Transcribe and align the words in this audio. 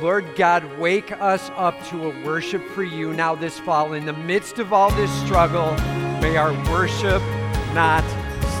Lord 0.00 0.36
God, 0.36 0.78
wake 0.78 1.10
us 1.10 1.50
up 1.56 1.74
to 1.88 2.08
a 2.08 2.24
worship 2.24 2.64
for 2.68 2.84
you 2.84 3.12
now 3.14 3.34
this 3.34 3.58
fall. 3.58 3.94
In 3.94 4.06
the 4.06 4.12
midst 4.12 4.60
of 4.60 4.72
all 4.72 4.92
this 4.92 5.10
struggle, 5.24 5.72
may 6.22 6.36
our 6.36 6.52
worship 6.70 7.20
not 7.74 8.04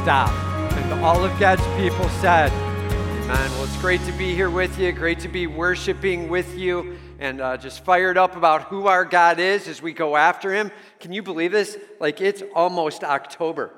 stop. 0.02 0.32
And 0.72 0.92
all 0.94 1.24
of 1.24 1.38
God's 1.38 1.64
people 1.80 2.08
said, 2.20 2.50
Amen. 2.50 3.50
Well, 3.52 3.64
it's 3.64 3.80
great 3.80 4.04
to 4.06 4.12
be 4.12 4.34
here 4.34 4.50
with 4.50 4.80
you, 4.80 4.90
great 4.90 5.20
to 5.20 5.28
be 5.28 5.46
worshiping 5.46 6.28
with 6.28 6.58
you, 6.58 6.98
and 7.20 7.40
uh, 7.40 7.56
just 7.56 7.84
fired 7.84 8.18
up 8.18 8.34
about 8.34 8.62
who 8.62 8.88
our 8.88 9.04
God 9.04 9.38
is 9.38 9.68
as 9.68 9.80
we 9.80 9.92
go 9.92 10.16
after 10.16 10.52
Him. 10.52 10.72
Can 10.98 11.12
you 11.12 11.22
believe 11.22 11.52
this? 11.52 11.78
Like, 12.00 12.20
it's 12.20 12.42
almost 12.52 13.04
October. 13.04 13.72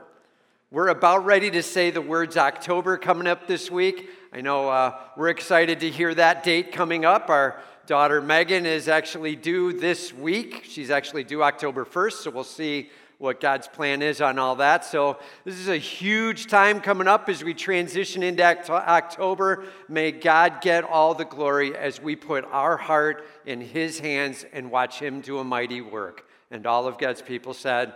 We're 0.70 0.88
about 0.88 1.26
ready 1.26 1.50
to 1.50 1.62
say 1.62 1.90
the 1.90 2.00
words 2.00 2.38
October 2.38 2.96
coming 2.96 3.26
up 3.26 3.46
this 3.46 3.70
week. 3.70 4.08
I 4.32 4.42
know 4.42 4.68
uh, 4.68 4.96
we're 5.16 5.30
excited 5.30 5.80
to 5.80 5.90
hear 5.90 6.14
that 6.14 6.44
date 6.44 6.70
coming 6.70 7.04
up. 7.04 7.30
Our 7.30 7.60
daughter 7.86 8.22
Megan 8.22 8.64
is 8.64 8.86
actually 8.86 9.34
due 9.34 9.72
this 9.72 10.14
week. 10.14 10.62
She's 10.68 10.88
actually 10.88 11.24
due 11.24 11.42
October 11.42 11.84
1st, 11.84 12.12
so 12.12 12.30
we'll 12.30 12.44
see 12.44 12.90
what 13.18 13.40
God's 13.40 13.66
plan 13.66 14.02
is 14.02 14.20
on 14.20 14.38
all 14.38 14.54
that. 14.56 14.84
So, 14.84 15.18
this 15.44 15.58
is 15.58 15.66
a 15.66 15.76
huge 15.76 16.46
time 16.46 16.80
coming 16.80 17.08
up 17.08 17.28
as 17.28 17.42
we 17.42 17.54
transition 17.54 18.22
into 18.22 18.44
October. 18.44 19.64
May 19.88 20.12
God 20.12 20.60
get 20.60 20.84
all 20.84 21.12
the 21.12 21.24
glory 21.24 21.76
as 21.76 22.00
we 22.00 22.14
put 22.14 22.44
our 22.52 22.76
heart 22.76 23.26
in 23.46 23.60
His 23.60 23.98
hands 23.98 24.46
and 24.52 24.70
watch 24.70 25.00
Him 25.00 25.22
do 25.22 25.38
a 25.38 25.44
mighty 25.44 25.80
work. 25.80 26.24
And 26.52 26.68
all 26.68 26.86
of 26.86 26.98
God's 26.98 27.20
people 27.20 27.52
said, 27.52 27.94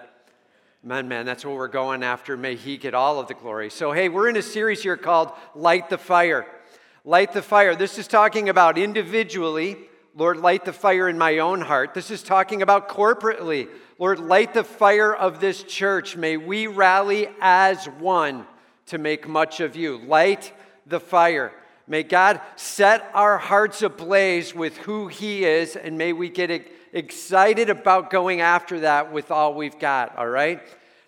Man, 0.86 1.08
man, 1.08 1.24
that's 1.24 1.46
what 1.46 1.54
we're 1.54 1.68
going 1.68 2.02
after. 2.02 2.36
May 2.36 2.56
He 2.56 2.76
get 2.76 2.92
all 2.92 3.18
of 3.18 3.26
the 3.26 3.32
glory. 3.32 3.70
So, 3.70 3.92
hey, 3.92 4.10
we're 4.10 4.28
in 4.28 4.36
a 4.36 4.42
series 4.42 4.82
here 4.82 4.98
called 4.98 5.32
Light 5.54 5.88
the 5.88 5.96
Fire. 5.96 6.44
Light 7.06 7.32
the 7.32 7.40
Fire. 7.40 7.74
This 7.74 7.96
is 7.98 8.06
talking 8.06 8.50
about 8.50 8.76
individually, 8.76 9.78
Lord, 10.14 10.36
light 10.36 10.66
the 10.66 10.74
fire 10.74 11.08
in 11.08 11.16
my 11.16 11.38
own 11.38 11.62
heart. 11.62 11.94
This 11.94 12.10
is 12.10 12.22
talking 12.22 12.60
about 12.60 12.90
corporately, 12.90 13.68
Lord, 13.98 14.18
light 14.18 14.52
the 14.52 14.62
fire 14.62 15.14
of 15.14 15.40
this 15.40 15.62
church. 15.62 16.18
May 16.18 16.36
we 16.36 16.66
rally 16.66 17.28
as 17.40 17.86
one 17.86 18.46
to 18.88 18.98
make 18.98 19.26
much 19.26 19.60
of 19.60 19.76
you. 19.76 19.96
Light 19.96 20.52
the 20.86 21.00
fire. 21.00 21.50
May 21.86 22.02
God 22.02 22.42
set 22.56 23.10
our 23.14 23.38
hearts 23.38 23.80
ablaze 23.80 24.54
with 24.54 24.76
who 24.76 25.08
He 25.08 25.46
is, 25.46 25.76
and 25.76 25.96
may 25.96 26.12
we 26.12 26.28
get 26.28 26.50
excited 26.94 27.68
about 27.68 28.08
going 28.08 28.40
after 28.40 28.80
that 28.80 29.12
with 29.12 29.30
all 29.30 29.54
we've 29.54 29.78
got, 29.78 30.16
all 30.16 30.28
right? 30.28 30.62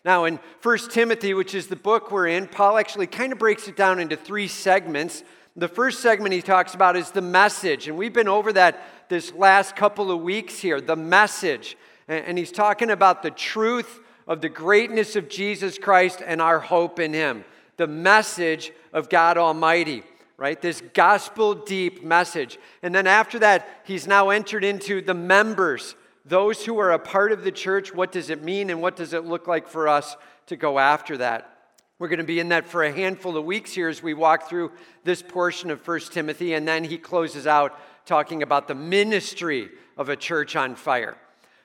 Now, 0.07 0.25
in 0.25 0.39
1 0.63 0.79
Timothy, 0.91 1.35
which 1.35 1.53
is 1.53 1.67
the 1.67 1.75
book 1.75 2.13
we're 2.13 2.29
in, 2.29 2.47
Paul 2.47 2.79
actually 2.79 3.09
kind 3.09 3.33
of 3.33 3.41
breaks 3.41 3.67
it 3.67 3.75
down 3.75 3.99
into 3.99 4.17
three 4.17 4.47
segments. 4.47 5.25
The 5.57 5.67
first 5.67 5.99
segment 5.99 6.33
he 6.33 6.43
talks 6.43 6.75
about 6.75 6.95
is 6.95 7.11
the 7.11 7.21
message, 7.21 7.89
and 7.89 7.99
we've 7.99 8.13
been 8.13 8.29
over 8.29 8.53
that 8.53 8.85
this 9.09 9.33
last 9.33 9.75
couple 9.75 10.13
of 10.13 10.21
weeks 10.21 10.61
here 10.61 10.81
the 10.81 10.95
message. 10.95 11.77
And 12.07 12.39
he's 12.39 12.53
talking 12.53 12.91
about 12.91 13.25
the 13.25 13.33
truth 13.33 13.99
of 14.29 14.41
the 14.41 14.49
greatness 14.49 15.17
of 15.17 15.29
Jesus 15.29 15.77
Christ 15.77 16.23
and 16.25 16.41
our 16.41 16.61
hope 16.61 17.01
in 17.01 17.13
him, 17.13 17.45
the 17.77 17.89
message 17.89 18.71
of 18.93 19.09
God 19.09 19.37
Almighty 19.37 20.05
right? 20.39 20.61
This 20.61 20.83
gospel 20.93 21.55
deep 21.55 22.05
message. 22.05 22.59
And 22.83 22.95
then 22.95 23.07
after 23.07 23.39
that, 23.39 23.67
he's 23.85 24.07
now 24.07 24.29
entered 24.29 24.65
into 24.65 25.01
the 25.01 25.15
members, 25.15 25.95
those 26.29 26.65
who 26.65 26.79
are 26.79 26.93
a 26.93 26.99
part 26.99 27.33
of 27.33 27.45
the 27.45 27.53
church. 27.53 27.95
What 27.95 28.13
does 28.13 28.31
it 28.31 28.43
mean 28.43 28.71
and 28.71 28.83
what 28.83 28.97
does 28.97 29.13
it 29.13 29.25
look 29.25 29.47
like 29.47 29.69
for 29.69 29.89
us 29.89 30.17
to 30.47 30.57
go 30.57 30.79
after 30.79 31.17
that? 31.19 31.53
We're 31.99 32.09
going 32.09 32.19
to 32.19 32.25
be 32.25 32.41
in 32.41 32.51
that 32.51 32.67
for 32.67 32.83
a 32.83 32.93
handful 32.93 33.37
of 33.37 33.45
weeks 33.45 33.73
here 33.73 33.89
as 33.89 34.03
we 34.03 34.13
walk 34.13 34.49
through 34.49 34.73
this 35.05 35.23
portion 35.23 35.71
of 35.71 35.87
1 35.87 36.01
Timothy. 36.11 36.53
And 36.53 36.69
then 36.69 36.85
he 36.85 36.99
closes 36.99 37.47
out 37.47 37.79
talking 38.05 38.43
about 38.43 38.69
the 38.69 38.75
ministry 38.75 39.71
of 39.97 40.09
a 40.09 40.17
church 40.17 40.57
on 40.57 40.75
fire. 40.75 41.17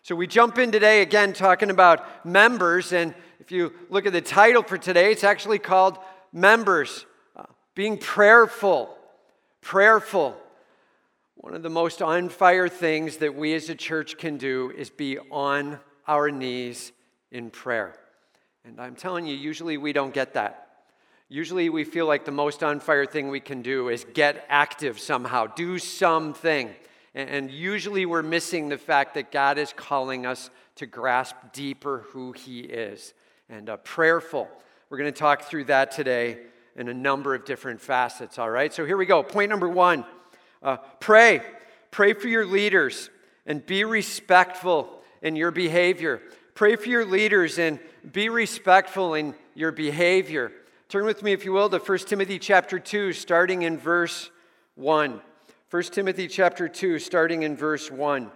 So 0.03 0.15
we 0.15 0.27
jump 0.27 0.57
in 0.57 0.71
today 0.71 1.01
again 1.01 1.33
talking 1.33 1.69
about 1.69 2.25
members. 2.25 2.93
And 2.93 3.13
if 3.39 3.51
you 3.51 3.73
look 3.89 4.05
at 4.05 4.13
the 4.13 4.21
title 4.21 4.63
for 4.63 4.77
today, 4.77 5.11
it's 5.11 5.23
actually 5.23 5.59
called 5.59 5.97
Members 6.33 7.05
uh, 7.35 7.43
being 7.75 7.97
prayerful, 7.97 8.95
prayerful. 9.59 10.37
One 11.41 11.55
of 11.55 11.63
the 11.63 11.71
most 11.71 12.03
on 12.03 12.29
fire 12.29 12.67
things 12.67 13.17
that 13.17 13.33
we 13.33 13.55
as 13.55 13.67
a 13.67 13.73
church 13.73 14.19
can 14.19 14.37
do 14.37 14.71
is 14.77 14.91
be 14.91 15.17
on 15.31 15.79
our 16.07 16.29
knees 16.29 16.91
in 17.31 17.49
prayer. 17.49 17.95
And 18.63 18.79
I'm 18.79 18.93
telling 18.93 19.25
you, 19.25 19.35
usually 19.35 19.75
we 19.77 19.91
don't 19.91 20.13
get 20.13 20.35
that. 20.35 20.67
Usually 21.29 21.67
we 21.69 21.83
feel 21.83 22.05
like 22.05 22.25
the 22.25 22.31
most 22.31 22.61
on 22.61 22.79
fire 22.79 23.07
thing 23.07 23.29
we 23.29 23.39
can 23.39 23.63
do 23.63 23.89
is 23.89 24.05
get 24.13 24.45
active 24.49 24.99
somehow, 24.99 25.47
do 25.47 25.79
something. 25.79 26.69
And 27.15 27.49
usually 27.49 28.05
we're 28.05 28.21
missing 28.21 28.69
the 28.69 28.77
fact 28.77 29.15
that 29.15 29.31
God 29.31 29.57
is 29.57 29.73
calling 29.75 30.27
us 30.27 30.51
to 30.75 30.85
grasp 30.85 31.35
deeper 31.53 32.05
who 32.09 32.33
He 32.33 32.59
is. 32.59 33.15
And 33.49 33.67
uh, 33.67 33.77
prayerful. 33.77 34.47
We're 34.91 34.99
going 34.99 35.11
to 35.11 35.19
talk 35.19 35.41
through 35.45 35.63
that 35.65 35.89
today 35.89 36.37
in 36.75 36.87
a 36.87 36.93
number 36.93 37.33
of 37.33 37.45
different 37.45 37.81
facets, 37.81 38.37
all 38.37 38.51
right? 38.51 38.71
So 38.71 38.85
here 38.85 38.95
we 38.95 39.07
go. 39.07 39.23
Point 39.23 39.49
number 39.49 39.67
one 39.67 40.05
uh, 40.61 40.77
pray. 40.99 41.41
Pray 41.91 42.13
for 42.13 42.27
your 42.27 42.45
leaders 42.45 43.09
and 43.45 43.65
be 43.65 43.83
respectful 43.83 45.01
in 45.21 45.35
your 45.35 45.51
behavior. 45.51 46.21
Pray 46.53 46.75
for 46.75 46.89
your 46.89 47.05
leaders 47.05 47.59
and 47.59 47.79
be 48.11 48.29
respectful 48.29 49.13
in 49.13 49.35
your 49.55 49.71
behavior. 49.71 50.51
Turn 50.89 51.05
with 51.05 51.23
me, 51.23 51.31
if 51.31 51.45
you 51.45 51.53
will, 51.53 51.69
to 51.69 51.79
1 51.79 51.97
Timothy 51.99 52.37
chapter 52.37 52.79
2, 52.79 53.13
starting 53.13 53.61
in 53.61 53.77
verse 53.77 54.29
1. 54.75 55.21
1 55.69 55.83
Timothy 55.83 56.27
chapter 56.27 56.67
2, 56.67 56.99
starting 56.99 57.43
in 57.43 57.55
verse 57.55 57.89
1. 57.89 58.29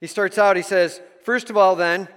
He 0.00 0.06
starts 0.06 0.36
out, 0.36 0.56
he 0.56 0.62
says, 0.62 1.00
First 1.22 1.48
of 1.48 1.56
all, 1.56 1.76
then, 1.76 2.08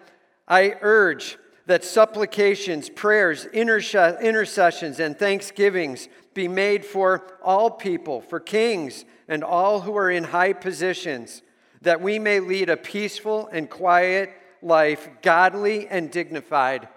I 0.47 0.75
urge 0.81 1.37
that 1.65 1.83
supplications, 1.83 2.89
prayers, 2.89 3.45
intercessions, 3.45 4.99
and 4.99 5.17
thanksgivings 5.17 6.09
be 6.35 6.47
made 6.47 6.85
for 6.85 7.25
all 7.41 7.71
people, 7.71 8.21
for 8.21 8.39
kings, 8.39 9.05
and 9.27 9.43
all 9.43 9.81
who 9.81 9.97
are 9.97 10.11
in 10.11 10.25
high 10.25 10.53
positions, 10.53 11.41
that 11.81 12.01
we 12.01 12.19
may 12.19 12.39
lead 12.39 12.69
a 12.69 12.77
peaceful 12.77 13.49
and 13.51 13.67
quiet 13.67 14.31
life, 14.61 15.09
godly 15.23 15.87
and 15.87 16.11
dignified 16.11 16.87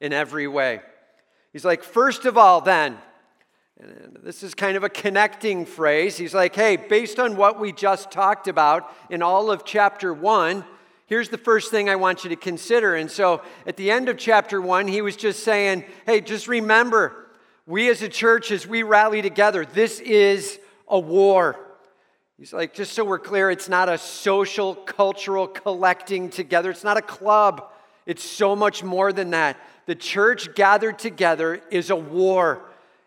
in 0.00 0.12
every 0.12 0.46
way. 0.46 0.80
He's 1.52 1.64
like, 1.64 1.82
first 1.82 2.24
of 2.26 2.36
all, 2.36 2.60
then, 2.60 2.98
and 3.78 4.18
this 4.22 4.42
is 4.42 4.54
kind 4.54 4.76
of 4.76 4.84
a 4.84 4.88
connecting 4.88 5.64
phrase. 5.64 6.16
He's 6.16 6.34
like, 6.34 6.54
hey, 6.54 6.76
based 6.76 7.18
on 7.18 7.36
what 7.36 7.60
we 7.60 7.72
just 7.72 8.10
talked 8.10 8.48
about 8.48 8.90
in 9.10 9.22
all 9.22 9.50
of 9.50 9.64
chapter 9.64 10.12
one, 10.12 10.64
here's 11.06 11.28
the 11.28 11.38
first 11.38 11.70
thing 11.70 11.88
I 11.88 11.96
want 11.96 12.24
you 12.24 12.30
to 12.30 12.36
consider. 12.36 12.94
And 12.94 13.10
so 13.10 13.42
at 13.66 13.76
the 13.76 13.90
end 13.90 14.08
of 14.08 14.16
chapter 14.16 14.60
one, 14.60 14.88
he 14.88 15.02
was 15.02 15.16
just 15.16 15.44
saying, 15.44 15.84
hey, 16.06 16.20
just 16.20 16.48
remember, 16.48 17.21
we 17.66 17.88
as 17.90 18.02
a 18.02 18.08
church, 18.08 18.50
as 18.50 18.66
we 18.66 18.82
rally 18.82 19.22
together, 19.22 19.64
this 19.64 20.00
is 20.00 20.58
a 20.88 20.98
war. 20.98 21.56
He's 22.38 22.52
like, 22.52 22.74
just 22.74 22.92
so 22.92 23.04
we're 23.04 23.18
clear, 23.18 23.50
it's 23.50 23.68
not 23.68 23.88
a 23.88 23.98
social, 23.98 24.74
cultural 24.74 25.46
collecting 25.46 26.28
together, 26.28 26.70
it's 26.70 26.84
not 26.84 26.96
a 26.96 27.02
club. 27.02 27.68
It's 28.04 28.24
so 28.24 28.56
much 28.56 28.82
more 28.82 29.12
than 29.12 29.30
that. 29.30 29.56
The 29.86 29.94
church 29.94 30.54
gathered 30.54 30.98
together 30.98 31.62
is 31.70 31.90
a 31.90 31.96
war. 31.96 32.62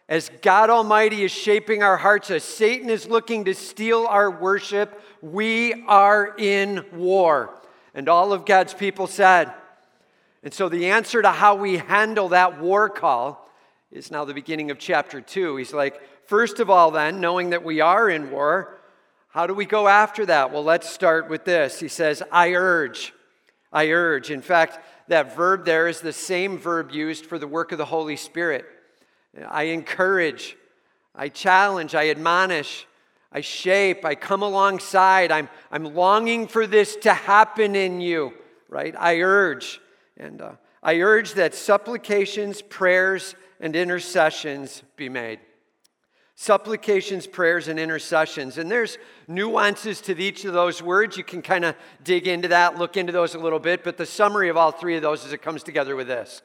As 0.07 0.29
God 0.41 0.69
Almighty 0.69 1.23
is 1.23 1.31
shaping 1.31 1.83
our 1.83 1.97
hearts, 1.97 2.31
as 2.31 2.43
Satan 2.43 2.89
is 2.89 3.07
looking 3.07 3.45
to 3.45 3.53
steal 3.53 4.05
our 4.05 4.31
worship, 4.31 5.01
we 5.21 5.83
are 5.87 6.35
in 6.37 6.85
war. 6.93 7.53
And 7.93 8.07
all 8.07 8.31
of 8.31 8.45
God's 8.45 8.73
people 8.73 9.07
said. 9.07 9.51
And 10.43 10.53
so 10.53 10.69
the 10.69 10.91
answer 10.91 11.21
to 11.21 11.31
how 11.31 11.55
we 11.55 11.77
handle 11.77 12.29
that 12.29 12.61
war 12.61 12.87
call 12.87 13.44
is 13.95 14.11
now 14.11 14.25
the 14.25 14.33
beginning 14.33 14.71
of 14.71 14.77
chapter 14.77 15.21
2. 15.21 15.55
He's 15.55 15.73
like, 15.73 16.01
first 16.27 16.59
of 16.59 16.69
all, 16.69 16.91
then, 16.91 17.21
knowing 17.21 17.51
that 17.51 17.63
we 17.63 17.79
are 17.79 18.09
in 18.09 18.29
war, 18.29 18.77
how 19.29 19.47
do 19.47 19.53
we 19.53 19.65
go 19.65 19.87
after 19.87 20.25
that? 20.25 20.51
Well, 20.51 20.63
let's 20.63 20.89
start 20.89 21.29
with 21.29 21.45
this. 21.45 21.79
He 21.79 21.87
says, 21.87 22.21
I 22.31 22.53
urge. 22.53 23.13
I 23.71 23.89
urge. 23.89 24.31
In 24.31 24.41
fact, 24.41 24.79
that 25.07 25.35
verb 25.35 25.63
there 25.65 25.87
is 25.87 26.01
the 26.01 26.11
same 26.11 26.57
verb 26.57 26.91
used 26.91 27.25
for 27.25 27.39
the 27.39 27.47
work 27.47 27.71
of 27.71 27.77
the 27.77 27.85
Holy 27.85 28.17
Spirit. 28.17 28.65
I 29.47 29.63
encourage, 29.63 30.57
I 31.13 31.29
challenge, 31.29 31.95
I 31.95 32.09
admonish. 32.09 32.87
I 33.31 33.41
shape, 33.41 34.05
I 34.05 34.15
come 34.15 34.43
alongside. 34.43 35.31
I'm, 35.31 35.49
I'm 35.71 35.95
longing 35.95 36.47
for 36.47 36.67
this 36.67 36.95
to 36.97 37.13
happen 37.13 37.75
in 37.75 37.99
you, 37.99 38.33
right? 38.69 38.95
I 38.97 39.19
urge. 39.19 39.81
And 40.15 40.41
uh, 40.41 40.53
I 40.81 40.99
urge 40.99 41.33
that 41.33 41.53
supplications, 41.53 42.61
prayers, 42.61 43.35
and 43.59 43.75
intercessions 43.75 44.83
be 44.95 45.09
made. 45.09 45.39
Supplications, 46.37 47.27
prayers, 47.27 47.69
and 47.69 47.79
intercessions. 47.79 48.57
And 48.57 48.69
there's 48.69 48.97
nuances 49.27 50.01
to 50.01 50.19
each 50.21 50.43
of 50.43 50.53
those 50.53 50.81
words. 50.83 51.15
You 51.15 51.23
can 51.23 51.41
kind 51.41 51.63
of 51.63 51.75
dig 52.03 52.27
into 52.27 52.49
that, 52.49 52.77
look 52.77 52.97
into 52.97 53.13
those 53.13 53.35
a 53.35 53.39
little 53.39 53.59
bit. 53.59 53.83
But 53.83 53.95
the 53.95 54.05
summary 54.05 54.49
of 54.49 54.57
all 54.57 54.71
three 54.71 54.97
of 54.97 55.01
those 55.01 55.25
is 55.25 55.31
it 55.31 55.41
comes 55.41 55.63
together 55.63 55.95
with 55.95 56.07
this 56.07 56.41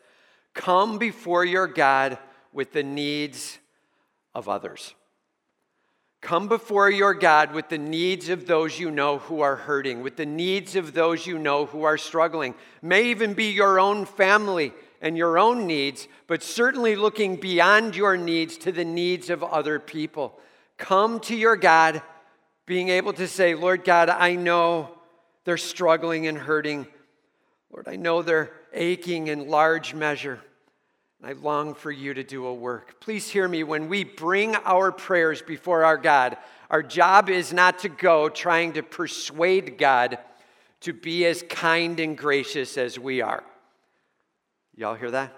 Come 0.54 0.98
before 0.98 1.44
your 1.44 1.66
God 1.66 2.18
with 2.52 2.72
the 2.72 2.84
needs 2.84 3.58
of 4.34 4.48
others. 4.48 4.94
Come 6.20 6.48
before 6.48 6.90
your 6.90 7.14
God 7.14 7.54
with 7.54 7.70
the 7.70 7.78
needs 7.78 8.28
of 8.28 8.46
those 8.46 8.78
you 8.78 8.90
know 8.90 9.18
who 9.18 9.40
are 9.40 9.56
hurting, 9.56 10.02
with 10.02 10.16
the 10.16 10.26
needs 10.26 10.76
of 10.76 10.92
those 10.92 11.26
you 11.26 11.38
know 11.38 11.64
who 11.64 11.84
are 11.84 11.96
struggling. 11.96 12.54
May 12.82 13.06
even 13.06 13.32
be 13.32 13.46
your 13.46 13.80
own 13.80 14.04
family 14.04 14.72
and 15.00 15.16
your 15.16 15.38
own 15.38 15.66
needs, 15.66 16.08
but 16.26 16.42
certainly 16.42 16.96
looking 16.96 17.36
beyond 17.36 17.96
your 17.96 18.16
needs 18.16 18.56
to 18.58 18.72
the 18.72 18.84
needs 18.84 19.30
of 19.30 19.42
other 19.42 19.78
people. 19.78 20.38
Come 20.76 21.20
to 21.20 21.34
your 21.34 21.56
God, 21.56 22.02
being 22.66 22.88
able 22.88 23.12
to 23.14 23.26
say, 23.26 23.54
Lord 23.54 23.84
God, 23.84 24.08
I 24.08 24.34
know 24.34 24.90
they're 25.44 25.56
struggling 25.56 26.26
and 26.26 26.36
hurting. 26.36 26.86
Lord, 27.70 27.88
I 27.88 27.96
know 27.96 28.22
they're 28.22 28.52
aching 28.72 29.28
in 29.28 29.48
large 29.48 29.94
measure. 29.94 30.40
And 31.20 31.30
I 31.30 31.40
long 31.40 31.74
for 31.74 31.90
you 31.90 32.14
to 32.14 32.22
do 32.22 32.46
a 32.46 32.54
work. 32.54 33.00
Please 33.00 33.28
hear 33.28 33.46
me. 33.46 33.62
When 33.62 33.88
we 33.88 34.04
bring 34.04 34.56
our 34.56 34.90
prayers 34.90 35.42
before 35.42 35.84
our 35.84 35.98
God, 35.98 36.36
our 36.70 36.82
job 36.82 37.28
is 37.28 37.52
not 37.52 37.80
to 37.80 37.88
go 37.88 38.28
trying 38.28 38.74
to 38.74 38.82
persuade 38.82 39.76
God 39.76 40.18
to 40.80 40.92
be 40.92 41.26
as 41.26 41.42
kind 41.48 42.00
and 42.00 42.16
gracious 42.16 42.78
as 42.78 42.98
we 42.98 43.20
are. 43.20 43.44
Y'all 44.80 44.94
hear 44.94 45.10
that? 45.10 45.36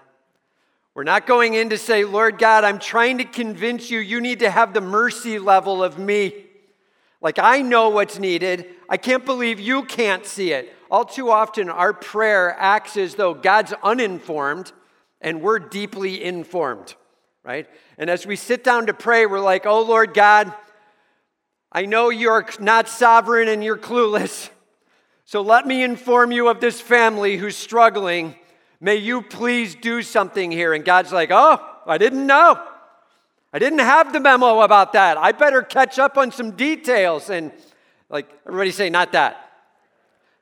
We're 0.93 1.03
not 1.03 1.27
going 1.27 1.53
in 1.53 1.71
to 1.71 1.77
say, 1.77 2.05
Lord 2.05 2.37
God, 2.37 2.63
I'm 2.63 2.79
trying 2.79 3.17
to 3.17 3.25
convince 3.25 3.91
you 3.91 3.99
you 3.99 4.21
need 4.21 4.39
to 4.39 4.49
have 4.49 4.73
the 4.73 4.79
mercy 4.79 5.37
level 5.37 5.83
of 5.83 5.99
me. 5.99 6.45
Like 7.19 7.39
I 7.39 7.61
know 7.61 7.89
what's 7.89 8.17
needed. 8.17 8.67
I 8.87 8.95
can't 8.95 9.25
believe 9.25 9.59
you 9.59 9.83
can't 9.83 10.25
see 10.25 10.53
it. 10.53 10.73
All 10.89 11.03
too 11.03 11.29
often, 11.29 11.67
our 11.67 11.91
prayer 11.91 12.55
acts 12.57 12.95
as 12.95 13.15
though 13.15 13.33
God's 13.33 13.73
uninformed 13.83 14.71
and 15.19 15.41
we're 15.41 15.59
deeply 15.59 16.23
informed, 16.23 16.95
right? 17.43 17.67
And 17.97 18.09
as 18.09 18.25
we 18.25 18.37
sit 18.37 18.63
down 18.63 18.85
to 18.85 18.93
pray, 18.93 19.25
we're 19.25 19.41
like, 19.41 19.65
oh 19.65 19.81
Lord 19.81 20.13
God, 20.13 20.53
I 21.69 21.85
know 21.85 22.11
you're 22.11 22.47
not 22.61 22.87
sovereign 22.87 23.49
and 23.49 23.61
you're 23.61 23.77
clueless. 23.77 24.49
So 25.25 25.41
let 25.41 25.67
me 25.67 25.83
inform 25.83 26.31
you 26.31 26.47
of 26.47 26.61
this 26.61 26.79
family 26.79 27.35
who's 27.35 27.57
struggling. 27.57 28.37
May 28.83 28.97
you 28.97 29.21
please 29.21 29.75
do 29.75 30.01
something 30.01 30.51
here. 30.51 30.73
And 30.73 30.83
God's 30.83 31.13
like, 31.13 31.29
oh, 31.31 31.57
I 31.87 31.97
didn't 31.97 32.27
know. 32.27 32.61
I 33.53 33.57
didn't 33.57 33.79
have 33.79 34.11
the 34.11 34.19
memo 34.19 34.59
about 34.59 34.91
that. 34.91 35.17
I 35.17 35.31
better 35.31 35.61
catch 35.61 35.99
up 35.99 36.17
on 36.17 36.33
some 36.33 36.51
details. 36.51 37.29
And 37.29 37.53
like, 38.09 38.27
everybody 38.45 38.71
say, 38.71 38.89
not 38.89 39.13
that. 39.13 39.51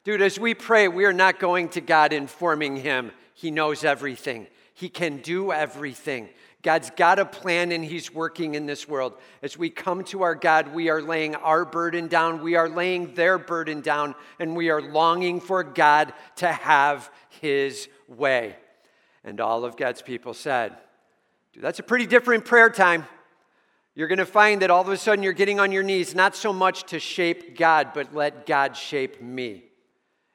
Dude, 0.03 0.23
as 0.23 0.39
we 0.39 0.55
pray, 0.55 0.87
we 0.87 1.05
are 1.05 1.13
not 1.13 1.37
going 1.37 1.69
to 1.69 1.81
God 1.81 2.13
informing 2.13 2.77
him. 2.77 3.11
He 3.35 3.51
knows 3.51 3.83
everything. 3.83 4.47
He 4.73 4.89
can 4.89 5.17
do 5.17 5.51
everything. 5.51 6.27
God's 6.63 6.91
got 6.91 7.19
a 7.19 7.25
plan 7.25 7.71
and 7.71 7.83
He's 7.83 8.13
working 8.13 8.55
in 8.55 8.65
this 8.65 8.87
world. 8.87 9.13
As 9.41 9.57
we 9.57 9.69
come 9.69 10.03
to 10.05 10.21
our 10.21 10.35
God, 10.35 10.73
we 10.73 10.89
are 10.89 11.01
laying 11.01 11.35
our 11.35 11.65
burden 11.65 12.07
down, 12.07 12.41
we 12.41 12.55
are 12.55 12.69
laying 12.69 13.13
their 13.15 13.37
burden 13.37 13.81
down, 13.81 14.15
and 14.39 14.55
we 14.55 14.69
are 14.69 14.81
longing 14.81 15.39
for 15.39 15.63
God 15.63 16.13
to 16.37 16.51
have 16.51 17.11
His 17.29 17.87
way. 18.17 18.55
And 19.23 19.39
all 19.39 19.65
of 19.65 19.77
God's 19.77 20.01
people 20.01 20.33
said, 20.33 20.75
Dude, 21.53 21.63
that's 21.63 21.79
a 21.79 21.83
pretty 21.83 22.05
different 22.05 22.45
prayer 22.45 22.69
time. 22.69 23.05
You're 23.93 24.07
going 24.07 24.19
to 24.19 24.25
find 24.25 24.61
that 24.61 24.71
all 24.71 24.81
of 24.81 24.87
a 24.87 24.97
sudden 24.97 25.21
you're 25.21 25.33
getting 25.33 25.59
on 25.59 25.71
your 25.71 25.83
knees, 25.83 26.15
not 26.15 26.35
so 26.35 26.53
much 26.53 26.85
to 26.85 26.99
shape 26.99 27.57
God, 27.57 27.89
but 27.93 28.15
let 28.15 28.45
God 28.45 28.77
shape 28.77 29.21
me. 29.21 29.65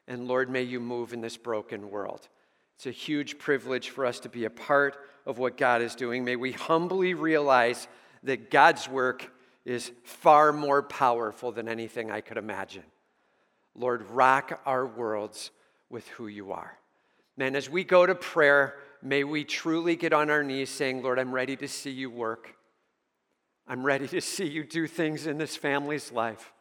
And 0.07 0.27
Lord, 0.27 0.49
may 0.49 0.61
you 0.61 0.79
move 0.79 1.11
in 1.11 1.21
this 1.21 1.37
broken 1.37 1.89
world. 1.89 2.27
It's 2.75 2.85
a 2.85 2.91
huge 2.91 3.39
privilege 3.39 3.89
for 3.89 4.05
us 4.05 4.19
to 4.21 4.29
be 4.29 4.45
a 4.45 4.49
part 4.51 4.97
of 5.25 5.39
what 5.39 5.57
God 5.57 5.81
is 5.81 5.95
doing. 5.95 6.23
May 6.23 6.35
we 6.35 6.51
humbly 6.51 7.15
realize 7.15 7.87
that 8.23 8.51
God's 8.51 8.87
work 8.87 9.31
is 9.65 9.91
far 10.03 10.53
more 10.53 10.83
powerful 10.83 11.51
than 11.51 11.67
anything 11.67 12.11
I 12.11 12.21
could 12.21 12.37
imagine. 12.37 12.83
Lord, 13.75 14.03
rock 14.11 14.61
our 14.65 14.85
worlds 14.85 15.51
with 15.89 16.07
who 16.09 16.27
you 16.27 16.51
are. 16.51 16.77
Man, 17.37 17.55
as 17.55 17.69
we 17.69 17.83
go 17.83 18.05
to 18.05 18.15
prayer, 18.15 18.75
may 19.03 19.23
we 19.23 19.43
truly 19.43 19.95
get 19.95 20.11
on 20.11 20.31
our 20.31 20.43
knees 20.43 20.71
saying, 20.71 21.03
Lord, 21.03 21.19
I'm 21.19 21.31
ready 21.31 21.55
to 21.57 21.67
see 21.67 21.91
you 21.91 22.09
work. 22.09 22.55
I'm 23.67 23.85
ready 23.85 24.07
to 24.07 24.21
see 24.21 24.47
you 24.47 24.63
do 24.63 24.87
things 24.87 25.27
in 25.27 25.37
this 25.37 25.55
family's 25.55 26.11
life. 26.11 26.51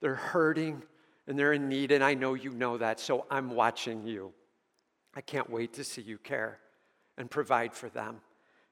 They're 0.00 0.14
hurting 0.14 0.82
and 1.26 1.38
they're 1.38 1.52
in 1.52 1.68
need, 1.68 1.92
and 1.92 2.02
I 2.02 2.14
know 2.14 2.34
you 2.34 2.50
know 2.50 2.78
that, 2.78 2.98
so 2.98 3.26
I'm 3.30 3.50
watching 3.50 4.06
you. 4.06 4.32
I 5.14 5.20
can't 5.20 5.50
wait 5.50 5.74
to 5.74 5.84
see 5.84 6.00
you 6.00 6.16
care 6.16 6.58
and 7.18 7.30
provide 7.30 7.74
for 7.74 7.88
them. 7.90 8.20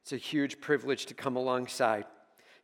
It's 0.03 0.13
a 0.13 0.17
huge 0.17 0.61
privilege 0.61 1.07
to 1.07 1.15
come 1.15 1.37
alongside. 1.37 2.07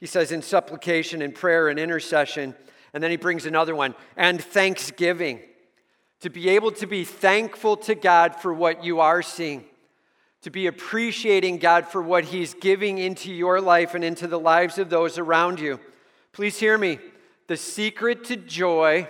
He 0.01 0.07
says 0.07 0.33
in 0.33 0.41
supplication 0.41 1.21
and 1.21 1.35
prayer 1.35 1.69
and 1.69 1.79
intercession, 1.79 2.55
and 2.95 3.03
then 3.03 3.11
he 3.11 3.17
brings 3.17 3.45
another 3.45 3.77
one, 3.77 3.95
and 4.17 4.43
thanksgiving. 4.43 5.41
To 6.23 6.31
be 6.31 6.49
able 6.51 6.73
to 6.73 6.87
be 6.87 7.05
thankful 7.05 7.77
to 7.79 7.95
God 7.95 8.37
for 8.37 8.55
what 8.55 8.85
you 8.85 9.01
are 9.01 9.23
seeing, 9.23 9.65
to 10.43 10.51
be 10.51 10.67
appreciating 10.69 11.59
God 11.59 11.87
for 11.87 12.01
what 12.01 12.25
He's 12.25 12.55
giving 12.55 12.99
into 12.99 13.33
your 13.33 13.61
life 13.61 13.95
and 13.95 14.05
into 14.05 14.27
the 14.29 14.39
lives 14.39 14.79
of 14.79 14.89
those 14.89 15.19
around 15.19 15.59
you. 15.59 15.81
Please 16.33 16.59
hear 16.59 16.79
me. 16.79 16.99
The 17.49 17.57
secret 17.57 18.25
to 18.25 18.37
joy 18.37 19.09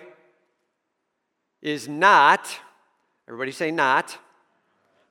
is 1.61 1.87
not, 1.87 2.49
everybody 3.29 3.53
say 3.53 3.71
not, 3.71 4.17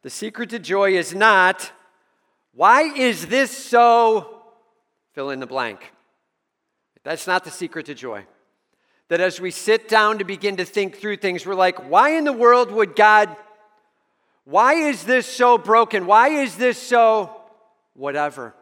the 0.02 0.10
secret 0.10 0.50
to 0.50 0.60
joy 0.60 0.98
is 0.98 1.14
not, 1.14 1.72
why 2.54 2.82
is 2.82 3.28
this 3.28 3.56
so? 3.56 4.42
Fill 5.14 5.30
in 5.30 5.40
the 5.40 5.48
blank. 5.48 5.94
That's 7.04 7.28
not 7.28 7.44
the 7.44 7.52
secret 7.52 7.86
to 7.86 7.94
joy. 7.94 8.26
That 9.12 9.20
as 9.20 9.42
we 9.42 9.52
sit 9.52 9.90
down 9.90 10.20
to 10.20 10.24
begin 10.24 10.56
to 10.56 10.64
think 10.64 10.96
through 10.96 11.18
things, 11.18 11.46
we're 11.46 11.54
like, 11.54 11.90
why 11.90 12.12
in 12.12 12.24
the 12.24 12.32
world 12.32 12.72
would 12.72 12.96
God, 12.96 13.36
why 14.46 14.76
is 14.76 15.04
this 15.04 15.28
so 15.28 15.58
broken? 15.58 16.06
Why 16.06 16.30
is 16.30 16.56
this 16.56 16.78
so 16.78 17.30
whatever? 17.94 18.56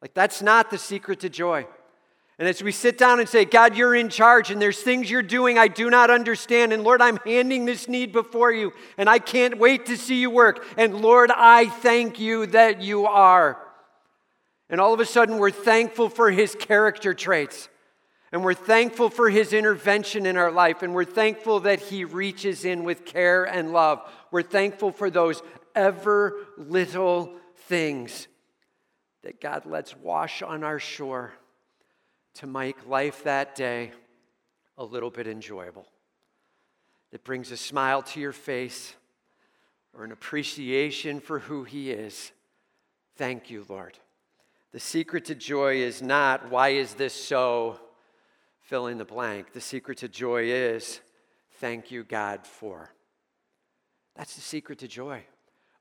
Like, 0.00 0.14
that's 0.14 0.40
not 0.40 0.70
the 0.70 0.78
secret 0.78 1.18
to 1.20 1.28
joy. 1.28 1.66
And 2.38 2.46
as 2.46 2.62
we 2.62 2.70
sit 2.70 2.96
down 2.96 3.18
and 3.18 3.28
say, 3.28 3.44
God, 3.44 3.76
you're 3.76 3.96
in 3.96 4.08
charge, 4.08 4.52
and 4.52 4.62
there's 4.62 4.80
things 4.80 5.10
you're 5.10 5.20
doing 5.20 5.58
I 5.58 5.66
do 5.66 5.90
not 5.90 6.10
understand, 6.10 6.72
and 6.72 6.84
Lord, 6.84 7.02
I'm 7.02 7.16
handing 7.26 7.64
this 7.64 7.88
need 7.88 8.12
before 8.12 8.52
you, 8.52 8.72
and 8.96 9.10
I 9.10 9.18
can't 9.18 9.58
wait 9.58 9.86
to 9.86 9.96
see 9.96 10.20
you 10.20 10.30
work. 10.30 10.64
And 10.76 11.02
Lord, 11.02 11.32
I 11.34 11.66
thank 11.66 12.20
you 12.20 12.46
that 12.46 12.82
you 12.82 13.06
are. 13.06 13.58
And 14.70 14.80
all 14.80 14.94
of 14.94 15.00
a 15.00 15.06
sudden, 15.06 15.38
we're 15.38 15.50
thankful 15.50 16.08
for 16.08 16.30
his 16.30 16.54
character 16.54 17.14
traits. 17.14 17.68
And 18.32 18.42
we're 18.42 18.54
thankful 18.54 19.10
for 19.10 19.28
his 19.28 19.52
intervention 19.52 20.24
in 20.24 20.38
our 20.38 20.50
life. 20.50 20.82
And 20.82 20.94
we're 20.94 21.04
thankful 21.04 21.60
that 21.60 21.80
he 21.80 22.04
reaches 22.04 22.64
in 22.64 22.82
with 22.82 23.04
care 23.04 23.44
and 23.44 23.72
love. 23.72 24.00
We're 24.30 24.42
thankful 24.42 24.90
for 24.90 25.10
those 25.10 25.42
ever 25.74 26.38
little 26.56 27.34
things 27.68 28.28
that 29.22 29.40
God 29.40 29.66
lets 29.66 29.94
wash 29.94 30.40
on 30.40 30.64
our 30.64 30.78
shore 30.78 31.34
to 32.34 32.46
make 32.46 32.88
life 32.88 33.24
that 33.24 33.54
day 33.54 33.92
a 34.78 34.84
little 34.84 35.10
bit 35.10 35.26
enjoyable. 35.26 35.86
It 37.12 37.24
brings 37.24 37.52
a 37.52 37.56
smile 37.58 38.02
to 38.02 38.20
your 38.20 38.32
face 38.32 38.94
or 39.92 40.04
an 40.04 40.12
appreciation 40.12 41.20
for 41.20 41.38
who 41.38 41.64
He 41.64 41.90
is. 41.90 42.32
Thank 43.16 43.50
you, 43.50 43.66
Lord. 43.68 43.98
The 44.72 44.80
secret 44.80 45.26
to 45.26 45.34
joy 45.34 45.82
is 45.82 46.00
not, 46.00 46.50
why 46.50 46.70
is 46.70 46.94
this 46.94 47.12
so? 47.12 47.78
Fill 48.72 48.86
in 48.86 48.96
the 48.96 49.04
blank. 49.04 49.52
The 49.52 49.60
secret 49.60 49.98
to 49.98 50.08
joy 50.08 50.44
is, 50.44 51.02
thank 51.60 51.90
you, 51.90 52.04
God, 52.04 52.46
for. 52.46 52.90
That's 54.16 54.34
the 54.34 54.40
secret 54.40 54.78
to 54.78 54.88
joy. 54.88 55.24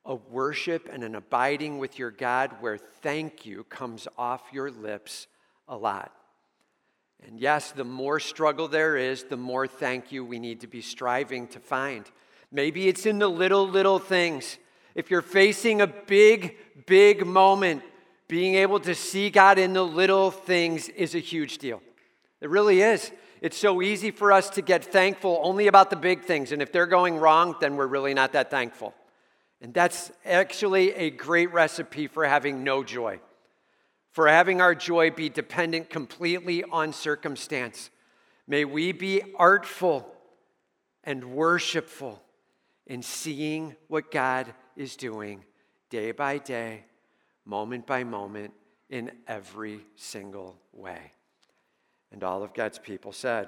A 0.03 0.15
worship 0.15 0.89
and 0.91 1.01
an 1.01 1.15
abiding 1.15 1.77
with 1.77 1.97
your 1.97 2.11
God 2.11 2.51
where 2.59 2.77
thank 2.77 3.45
you 3.45 3.63
comes 3.63 4.09
off 4.17 4.41
your 4.51 4.69
lips 4.69 5.27
a 5.69 5.77
lot. 5.77 6.11
And 7.25 7.39
yes, 7.39 7.71
the 7.71 7.85
more 7.85 8.19
struggle 8.19 8.67
there 8.67 8.97
is, 8.97 9.23
the 9.23 9.37
more 9.37 9.67
thank 9.67 10.11
you 10.11 10.25
we 10.25 10.37
need 10.37 10.59
to 10.59 10.67
be 10.67 10.81
striving 10.81 11.47
to 11.47 11.61
find. 11.61 12.03
Maybe 12.51 12.89
it's 12.89 13.05
in 13.05 13.19
the 13.19 13.29
little, 13.29 13.69
little 13.69 13.99
things. 13.99 14.57
If 14.95 15.09
you're 15.09 15.21
facing 15.21 15.79
a 15.79 15.87
big, 15.87 16.57
big 16.87 17.25
moment, 17.25 17.83
being 18.27 18.55
able 18.55 18.81
to 18.81 18.93
see 18.93 19.29
God 19.29 19.57
in 19.59 19.71
the 19.71 19.85
little 19.85 20.29
things 20.29 20.89
is 20.89 21.15
a 21.15 21.19
huge 21.19 21.57
deal. 21.57 21.81
It 22.41 22.49
really 22.49 22.81
is. 22.81 23.11
It's 23.41 23.57
so 23.57 23.81
easy 23.81 24.11
for 24.11 24.31
us 24.31 24.49
to 24.51 24.61
get 24.61 24.83
thankful 24.83 25.39
only 25.43 25.67
about 25.67 25.89
the 25.89 25.95
big 25.95 26.23
things. 26.23 26.51
And 26.51 26.61
if 26.61 26.71
they're 26.71 26.85
going 26.87 27.17
wrong, 27.17 27.55
then 27.59 27.75
we're 27.75 27.87
really 27.87 28.13
not 28.13 28.33
that 28.33 28.51
thankful. 28.51 28.93
And 29.61 29.73
that's 29.73 30.11
actually 30.25 30.93
a 30.93 31.09
great 31.09 31.53
recipe 31.53 32.07
for 32.07 32.25
having 32.25 32.63
no 32.63 32.83
joy 32.83 33.19
for 34.11 34.27
having 34.27 34.61
our 34.61 34.75
joy 34.75 35.09
be 35.09 35.29
dependent 35.29 35.89
completely 35.89 36.63
on 36.63 36.93
circumstance. 36.93 37.89
May 38.45 38.65
we 38.65 38.91
be 38.91 39.21
artful 39.37 40.13
and 41.03 41.33
worshipful 41.33 42.21
in 42.85 43.01
seeing 43.01 43.75
what 43.87 44.11
God 44.11 44.53
is 44.75 44.95
doing 44.95 45.43
day 45.89 46.11
by 46.11 46.37
day, 46.37 46.85
moment 47.45 47.87
by 47.87 48.03
moment, 48.03 48.53
in 48.89 49.11
every 49.27 49.79
single 49.95 50.59
way. 50.73 51.13
And 52.11 52.23
all 52.23 52.43
of 52.43 52.53
God's 52.53 52.79
people 52.79 53.11
said, 53.11 53.47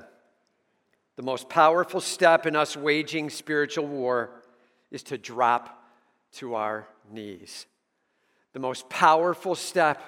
The 1.15 1.23
most 1.23 1.49
powerful 1.49 2.01
step 2.01 2.45
in 2.45 2.55
us 2.55 2.77
waging 2.77 3.29
spiritual 3.29 3.87
war 3.87 4.41
is 4.91 5.03
to 5.03 5.17
drop 5.17 5.83
to 6.33 6.55
our 6.55 6.87
knees. 7.11 7.65
The 8.53 8.59
most 8.59 8.87
powerful 8.89 9.55
step 9.55 10.01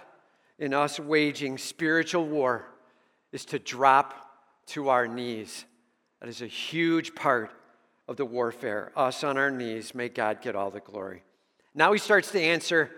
in 0.57 0.73
us 0.73 0.99
waging 0.99 1.57
spiritual 1.57 2.25
war 2.25 2.65
is 3.31 3.45
to 3.45 3.59
drop 3.59 4.13
to 4.67 4.89
our 4.89 5.07
knees. 5.07 5.65
That 6.19 6.29
is 6.29 6.41
a 6.41 6.47
huge 6.47 7.13
part 7.15 7.51
of 8.07 8.17
the 8.17 8.25
warfare. 8.25 8.91
Us 8.95 9.23
on 9.23 9.37
our 9.37 9.51
knees. 9.51 9.93
May 9.93 10.09
God 10.09 10.41
get 10.41 10.55
all 10.55 10.71
the 10.71 10.79
glory. 10.79 11.23
Now 11.73 11.91
he 11.91 11.99
starts 11.99 12.31
to 12.31 12.41
answer 12.41 12.89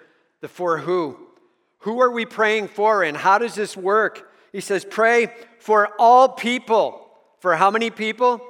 the 0.41 0.47
for 0.47 0.77
who. 0.77 1.17
Who 1.79 2.01
are 2.01 2.11
we 2.11 2.25
praying 2.25 2.67
for 2.67 3.03
and 3.03 3.17
how 3.17 3.37
does 3.37 3.55
this 3.55 3.75
work? 3.75 4.26
He 4.51 4.61
says, 4.61 4.85
Pray 4.85 5.33
for 5.59 5.89
all 5.99 6.29
people. 6.29 7.03
For 7.39 7.55
how 7.55 7.71
many 7.71 7.89
people? 7.89 8.41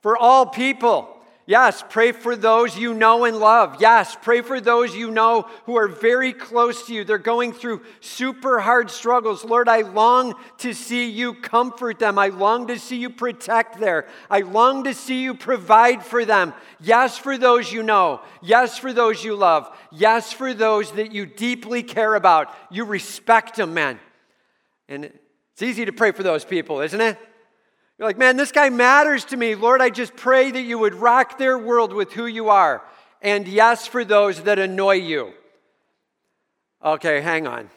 For 0.00 0.16
all 0.16 0.46
people. 0.46 1.16
Yes, 1.48 1.84
pray 1.88 2.10
for 2.10 2.34
those 2.34 2.76
you 2.76 2.92
know 2.92 3.24
and 3.24 3.38
love. 3.38 3.76
Yes, 3.78 4.16
pray 4.20 4.40
for 4.40 4.60
those 4.60 4.96
you 4.96 5.12
know 5.12 5.48
who 5.64 5.76
are 5.76 5.86
very 5.86 6.32
close 6.32 6.88
to 6.88 6.92
you. 6.92 7.04
They're 7.04 7.18
going 7.18 7.52
through 7.52 7.82
super 8.00 8.58
hard 8.58 8.90
struggles. 8.90 9.44
Lord, 9.44 9.68
I 9.68 9.82
long 9.82 10.34
to 10.58 10.74
see 10.74 11.08
you 11.08 11.34
comfort 11.34 12.00
them. 12.00 12.18
I 12.18 12.28
long 12.28 12.66
to 12.66 12.80
see 12.80 12.96
you 12.96 13.10
protect 13.10 13.78
them. 13.78 14.02
I 14.28 14.40
long 14.40 14.82
to 14.84 14.92
see 14.94 15.22
you 15.22 15.34
provide 15.34 16.04
for 16.04 16.24
them. 16.24 16.52
Yes, 16.80 17.16
for 17.16 17.38
those 17.38 17.70
you 17.72 17.84
know. 17.84 18.22
Yes, 18.42 18.76
for 18.76 18.92
those 18.92 19.22
you 19.22 19.36
love. 19.36 19.72
Yes, 19.92 20.32
for 20.32 20.52
those 20.52 20.90
that 20.92 21.12
you 21.12 21.26
deeply 21.26 21.84
care 21.84 22.16
about. 22.16 22.52
You 22.72 22.84
respect 22.84 23.54
them, 23.54 23.72
man. 23.72 24.00
And 24.88 25.04
it's 25.04 25.62
easy 25.62 25.84
to 25.84 25.92
pray 25.92 26.12
for 26.12 26.22
those 26.22 26.44
people, 26.44 26.80
isn't 26.80 27.00
it? 27.00 27.18
You're 27.98 28.08
like, 28.08 28.18
man, 28.18 28.36
this 28.36 28.52
guy 28.52 28.68
matters 28.68 29.24
to 29.26 29.36
me. 29.36 29.54
Lord, 29.54 29.80
I 29.80 29.90
just 29.90 30.14
pray 30.16 30.50
that 30.50 30.60
you 30.60 30.78
would 30.78 30.94
rock 30.94 31.38
their 31.38 31.58
world 31.58 31.92
with 31.92 32.12
who 32.12 32.26
you 32.26 32.50
are. 32.50 32.82
And 33.22 33.48
yes, 33.48 33.86
for 33.86 34.04
those 34.04 34.42
that 34.42 34.58
annoy 34.58 34.96
you. 34.96 35.32
Okay, 36.84 37.20
hang 37.20 37.46
on. 37.46 37.70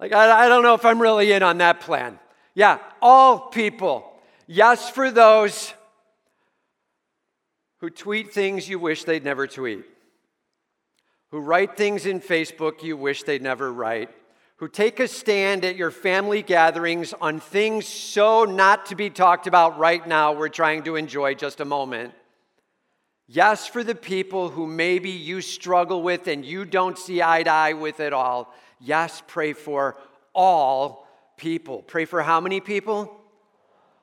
Like, 0.00 0.12
I, 0.12 0.46
I 0.46 0.48
don't 0.48 0.62
know 0.62 0.74
if 0.74 0.84
I'm 0.84 1.00
really 1.00 1.32
in 1.32 1.42
on 1.42 1.58
that 1.58 1.80
plan. 1.80 2.18
Yeah, 2.54 2.78
all 3.02 3.38
people. 3.38 4.10
Yes, 4.46 4.88
for 4.88 5.10
those 5.10 5.74
who 7.78 7.90
tweet 7.90 8.32
things 8.32 8.68
you 8.68 8.78
wish 8.78 9.04
they'd 9.04 9.24
never 9.24 9.46
tweet, 9.46 9.84
who 11.30 11.40
write 11.40 11.76
things 11.76 12.06
in 12.06 12.20
Facebook 12.20 12.82
you 12.82 12.96
wish 12.96 13.22
they'd 13.24 13.42
never 13.42 13.70
write 13.70 14.08
who 14.56 14.68
take 14.68 15.00
a 15.00 15.08
stand 15.08 15.64
at 15.64 15.76
your 15.76 15.90
family 15.90 16.42
gatherings 16.42 17.12
on 17.20 17.40
things 17.40 17.86
so 17.86 18.44
not 18.44 18.86
to 18.86 18.94
be 18.94 19.10
talked 19.10 19.46
about 19.46 19.78
right 19.78 20.06
now, 20.06 20.32
we're 20.32 20.48
trying 20.48 20.82
to 20.84 20.96
enjoy 20.96 21.34
just 21.34 21.60
a 21.60 21.64
moment. 21.64 22.14
Yes, 23.28 23.66
for 23.66 23.84
the 23.84 23.94
people 23.94 24.48
who 24.48 24.66
maybe 24.66 25.10
you 25.10 25.40
struggle 25.40 26.02
with 26.02 26.26
and 26.26 26.44
you 26.44 26.64
don't 26.64 26.96
see 26.96 27.20
eye 27.20 27.42
to 27.42 27.50
eye 27.50 27.72
with 27.74 28.00
at 28.00 28.12
all. 28.12 28.54
Yes, 28.80 29.22
pray 29.26 29.52
for 29.52 29.96
all 30.32 31.06
people. 31.36 31.82
Pray 31.82 32.04
for 32.04 32.22
how 32.22 32.40
many 32.40 32.60
people? 32.60 33.12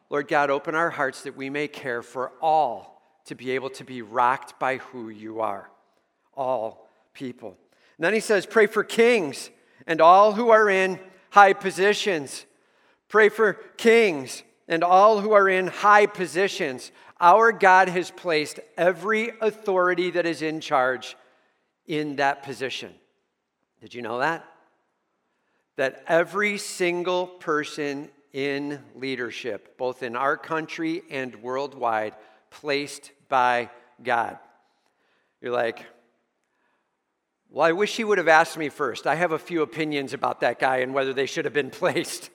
Lord 0.09 0.27
God, 0.27 0.51
open 0.51 0.75
our 0.75 0.91
hearts 0.91 1.23
that 1.23 1.35
we 1.35 1.49
may 1.49 1.67
care 1.67 2.03
for 2.03 2.31
all 2.41 3.01
to 3.25 3.33
be 3.33 3.51
able 3.51 3.69
to 3.71 3.83
be 3.83 4.03
rocked 4.03 4.59
by 4.59 4.77
who 4.77 5.09
you 5.09 5.39
are. 5.39 5.71
All 6.35 6.89
people. 7.13 7.57
And 7.97 8.05
then 8.05 8.13
he 8.13 8.19
says, 8.19 8.45
pray 8.45 8.67
for 8.67 8.83
kings 8.83 9.49
and 9.87 10.01
all 10.01 10.33
who 10.33 10.49
are 10.49 10.69
in 10.69 10.99
high 11.29 11.53
positions. 11.53 12.45
Pray 13.09 13.29
for 13.29 13.53
kings 13.77 14.43
and 14.67 14.83
all 14.83 15.19
who 15.19 15.33
are 15.33 15.49
in 15.49 15.67
high 15.67 16.05
positions. 16.05 16.91
Our 17.19 17.51
God 17.51 17.89
has 17.89 18.11
placed 18.11 18.59
every 18.77 19.31
authority 19.41 20.11
that 20.11 20.25
is 20.25 20.41
in 20.41 20.59
charge 20.59 21.15
in 21.85 22.17
that 22.17 22.43
position. 22.43 22.93
Did 23.81 23.93
you 23.93 24.01
know 24.01 24.19
that? 24.19 24.45
That 25.75 26.03
every 26.07 26.57
single 26.57 27.27
person 27.27 28.09
in 28.31 28.79
leadership, 28.95 29.77
both 29.77 30.01
in 30.01 30.15
our 30.15 30.37
country 30.37 31.03
and 31.09 31.35
worldwide, 31.35 32.15
placed 32.49 33.11
by 33.29 33.69
God. 34.03 34.39
You're 35.41 35.51
like, 35.51 35.85
well, 37.53 37.67
I 37.67 37.71
wish 37.71 37.95
he 37.95 38.03
would 38.03 38.17
have 38.17 38.27
asked 38.27 38.57
me 38.57 38.69
first. 38.69 39.05
I 39.05 39.13
have 39.13 39.31
a 39.31 39.37
few 39.37 39.61
opinions 39.61 40.13
about 40.13 40.39
that 40.39 40.57
guy 40.57 40.77
and 40.77 40.91
whether 40.91 41.13
they 41.13 41.27
should 41.27 41.45
have 41.45 41.53
been 41.53 41.69
placed, 41.81 42.31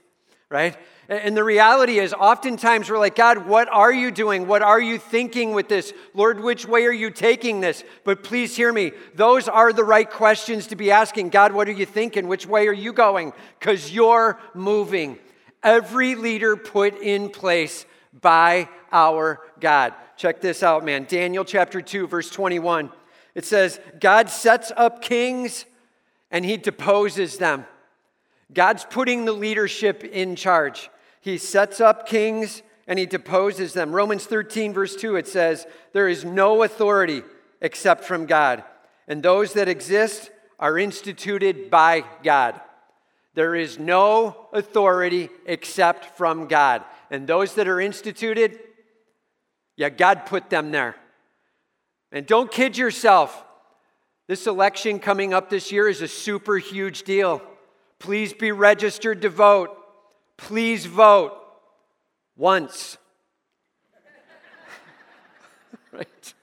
right? 0.48 0.76
And 1.08 1.36
the 1.36 1.42
reality 1.42 1.98
is, 1.98 2.14
oftentimes 2.14 2.88
we're 2.88 3.00
like, 3.00 3.16
God, 3.16 3.48
what 3.48 3.68
are 3.68 3.92
you 3.92 4.12
doing? 4.12 4.46
What 4.46 4.62
are 4.62 4.80
you 4.80 4.96
thinking 4.96 5.54
with 5.54 5.68
this? 5.68 5.92
Lord, 6.14 6.38
which 6.38 6.68
way 6.68 6.84
are 6.86 6.92
you 6.92 7.10
taking 7.10 7.60
this? 7.60 7.82
But 8.04 8.22
please 8.22 8.54
hear 8.54 8.72
me. 8.72 8.92
Those 9.16 9.48
are 9.48 9.72
the 9.72 9.82
right 9.82 10.08
questions 10.08 10.68
to 10.68 10.76
be 10.76 10.92
asking. 10.92 11.30
God, 11.30 11.52
what 11.52 11.66
are 11.66 11.72
you 11.72 11.86
thinking? 11.86 12.28
Which 12.28 12.46
way 12.46 12.68
are 12.68 12.72
you 12.72 12.92
going? 12.92 13.32
Because 13.58 13.90
you're 13.90 14.38
moving. 14.54 15.18
Every 15.64 16.14
leader 16.14 16.56
put 16.56 16.96
in 16.96 17.30
place 17.30 17.86
by 18.20 18.68
our 18.92 19.40
God. 19.58 19.94
Check 20.16 20.40
this 20.40 20.62
out, 20.62 20.84
man. 20.84 21.06
Daniel 21.08 21.44
chapter 21.44 21.80
2, 21.82 22.06
verse 22.06 22.30
21. 22.30 22.92
It 23.38 23.44
says, 23.44 23.78
God 24.00 24.30
sets 24.30 24.72
up 24.76 25.00
kings 25.00 25.64
and 26.28 26.44
he 26.44 26.56
deposes 26.56 27.38
them. 27.38 27.66
God's 28.52 28.84
putting 28.84 29.26
the 29.26 29.32
leadership 29.32 30.02
in 30.02 30.34
charge. 30.34 30.90
He 31.20 31.38
sets 31.38 31.80
up 31.80 32.08
kings 32.08 32.62
and 32.88 32.98
he 32.98 33.06
deposes 33.06 33.74
them. 33.74 33.92
Romans 33.92 34.26
13, 34.26 34.72
verse 34.72 34.96
2, 34.96 35.14
it 35.14 35.28
says, 35.28 35.68
There 35.92 36.08
is 36.08 36.24
no 36.24 36.64
authority 36.64 37.22
except 37.60 38.02
from 38.02 38.26
God, 38.26 38.64
and 39.06 39.22
those 39.22 39.52
that 39.52 39.68
exist 39.68 40.32
are 40.58 40.76
instituted 40.76 41.70
by 41.70 42.02
God. 42.24 42.60
There 43.34 43.54
is 43.54 43.78
no 43.78 44.48
authority 44.52 45.30
except 45.46 46.16
from 46.18 46.48
God. 46.48 46.82
And 47.08 47.28
those 47.28 47.54
that 47.54 47.68
are 47.68 47.80
instituted, 47.80 48.58
yeah, 49.76 49.90
God 49.90 50.26
put 50.26 50.50
them 50.50 50.72
there. 50.72 50.96
And 52.12 52.26
don't 52.26 52.50
kid 52.50 52.76
yourself. 52.76 53.44
This 54.26 54.46
election 54.46 54.98
coming 54.98 55.32
up 55.32 55.50
this 55.50 55.72
year 55.72 55.88
is 55.88 56.02
a 56.02 56.08
super 56.08 56.58
huge 56.58 57.02
deal. 57.02 57.42
Please 57.98 58.32
be 58.32 58.52
registered 58.52 59.22
to 59.22 59.28
vote. 59.28 59.70
Please 60.36 60.86
vote 60.86 61.36
once. 62.36 62.98
right? 65.92 66.34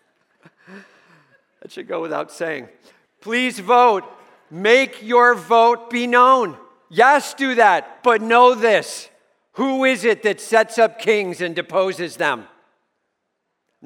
That 1.62 1.72
should 1.72 1.88
go 1.88 2.02
without 2.02 2.32
saying. 2.32 2.70
Please 3.22 3.60
vote. 3.60 4.04
Make 4.52 5.02
your 5.02 5.34
vote 5.36 5.90
be 5.90 6.06
known. 6.06 6.58
Yes, 6.90 7.34
do 7.34 7.56
that, 7.56 8.04
but 8.04 8.22
know 8.22 8.54
this. 8.54 9.10
Who 9.54 9.86
is 9.86 10.04
it 10.06 10.24
that 10.24 10.42
sets 10.42 10.78
up 10.78 11.00
kings 11.00 11.42
and 11.42 11.56
deposes 11.56 12.18
them? 12.18 12.46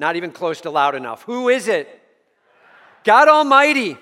Not 0.00 0.16
even 0.16 0.32
close 0.32 0.62
to 0.62 0.70
loud 0.70 0.94
enough. 0.94 1.24
Who 1.24 1.50
is 1.50 1.68
it? 1.68 1.86
God 3.04 3.28
Almighty. 3.28 3.98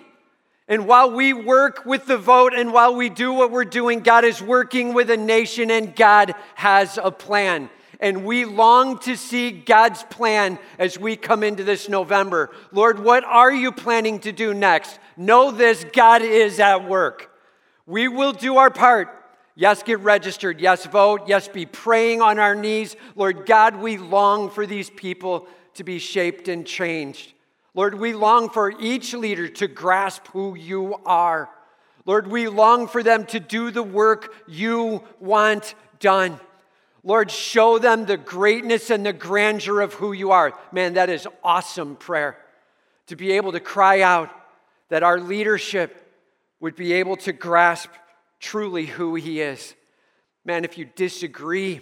And 0.69 0.87
while 0.87 1.11
we 1.11 1.33
work 1.33 1.85
with 1.85 2.07
the 2.07 2.17
vote 2.17 2.55
and 2.55 2.73
while 2.73 2.95
we 2.95 3.09
do 3.09 3.33
what 3.33 3.51
we're 3.51 3.65
doing, 3.65 3.99
God 3.99 4.25
is 4.25 4.41
working 4.41 4.95
with 4.95 5.11
a 5.11 5.17
nation 5.17 5.73
and 5.73 5.97
God 5.97 6.37
has 6.55 7.01
a 7.03 7.11
plan. 7.11 7.69
And 7.99 8.25
we 8.25 8.45
long 8.45 9.01
to 9.01 9.17
see 9.17 9.51
God's 9.51 10.05
plan 10.05 10.61
as 10.79 11.01
we 11.01 11.17
come 11.17 11.43
into 11.43 11.65
this 11.65 11.89
November. 11.89 12.51
Lord, 12.71 13.01
what 13.01 13.25
are 13.25 13.53
you 13.53 13.73
planning 13.73 14.21
to 14.21 14.31
do 14.31 14.55
next? 14.55 15.01
Know 15.17 15.51
this 15.51 15.85
God 15.93 16.23
is 16.23 16.61
at 16.61 16.89
work. 16.89 17.29
We 17.87 18.07
will 18.07 18.33
do 18.33 18.59
our 18.59 18.71
part. 18.71 19.09
Yes, 19.57 19.83
get 19.83 19.99
registered. 19.99 20.61
Yes, 20.61 20.87
vote. 20.87 21.23
Yes, 21.27 21.49
be 21.49 21.67
praying 21.67 22.23
on 22.23 22.39
our 22.39 22.55
knees. 22.55 22.95
Lord 23.17 23.47
God, 23.47 23.75
we 23.75 23.97
long 23.97 24.49
for 24.49 24.65
these 24.65 24.91
people 24.91 25.49
to 25.79 25.85
be 25.85 25.99
shaped 25.99 26.49
and 26.49 26.67
changed. 26.67 27.33
Lord, 27.75 27.95
we 27.95 28.13
long 28.13 28.51
for 28.51 28.73
each 28.81 29.15
leader 29.15 29.49
to 29.49 29.69
grasp 29.69 30.27
who 30.29 30.57
you 30.57 30.97
are. 31.07 31.49
Lord, 32.05 32.27
we 32.27 32.49
long 32.49 32.89
for 32.89 33.03
them 33.03 33.27
to 33.27 33.39
do 33.41 33.71
the 33.71 33.83
work 33.83 34.35
you 34.49 35.05
want 35.21 35.75
done. 36.01 36.41
Lord, 37.05 37.31
show 37.31 37.79
them 37.79 38.07
the 38.07 38.17
greatness 38.17 38.91
and 38.91 39.07
the 39.07 39.13
grandeur 39.13 39.81
of 39.81 39.95
who 39.95 40.13
you 40.13 40.33
are. 40.33 40.53
Man, 40.73 40.95
that 40.95 41.11
is 41.11 41.29
awesome 41.45 41.95
prayer. 41.95 42.37
To 43.07 43.17
be 43.17 43.33
able 43.33 43.53
to 43.53 43.61
cry 43.61 44.01
out 44.01 44.31
that 44.89 45.03
our 45.03 45.21
leadership 45.21 46.13
would 46.61 46.75
be 46.75 46.95
able 46.95 47.17
to 47.19 47.33
grasp 47.33 47.91
truly 48.41 48.87
who 48.87 49.15
he 49.15 49.41
is. 49.41 49.75
Man, 50.45 50.65
if 50.65 50.77
you 50.77 50.87
disagree, 50.97 51.81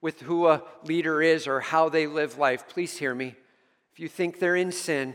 with 0.00 0.20
who 0.20 0.46
a 0.46 0.62
leader 0.84 1.22
is 1.22 1.46
or 1.46 1.60
how 1.60 1.88
they 1.88 2.06
live 2.06 2.38
life, 2.38 2.68
please 2.68 2.96
hear 2.96 3.14
me. 3.14 3.34
If 3.92 4.00
you 4.00 4.08
think 4.08 4.38
they're 4.38 4.56
in 4.56 4.72
sin, 4.72 5.14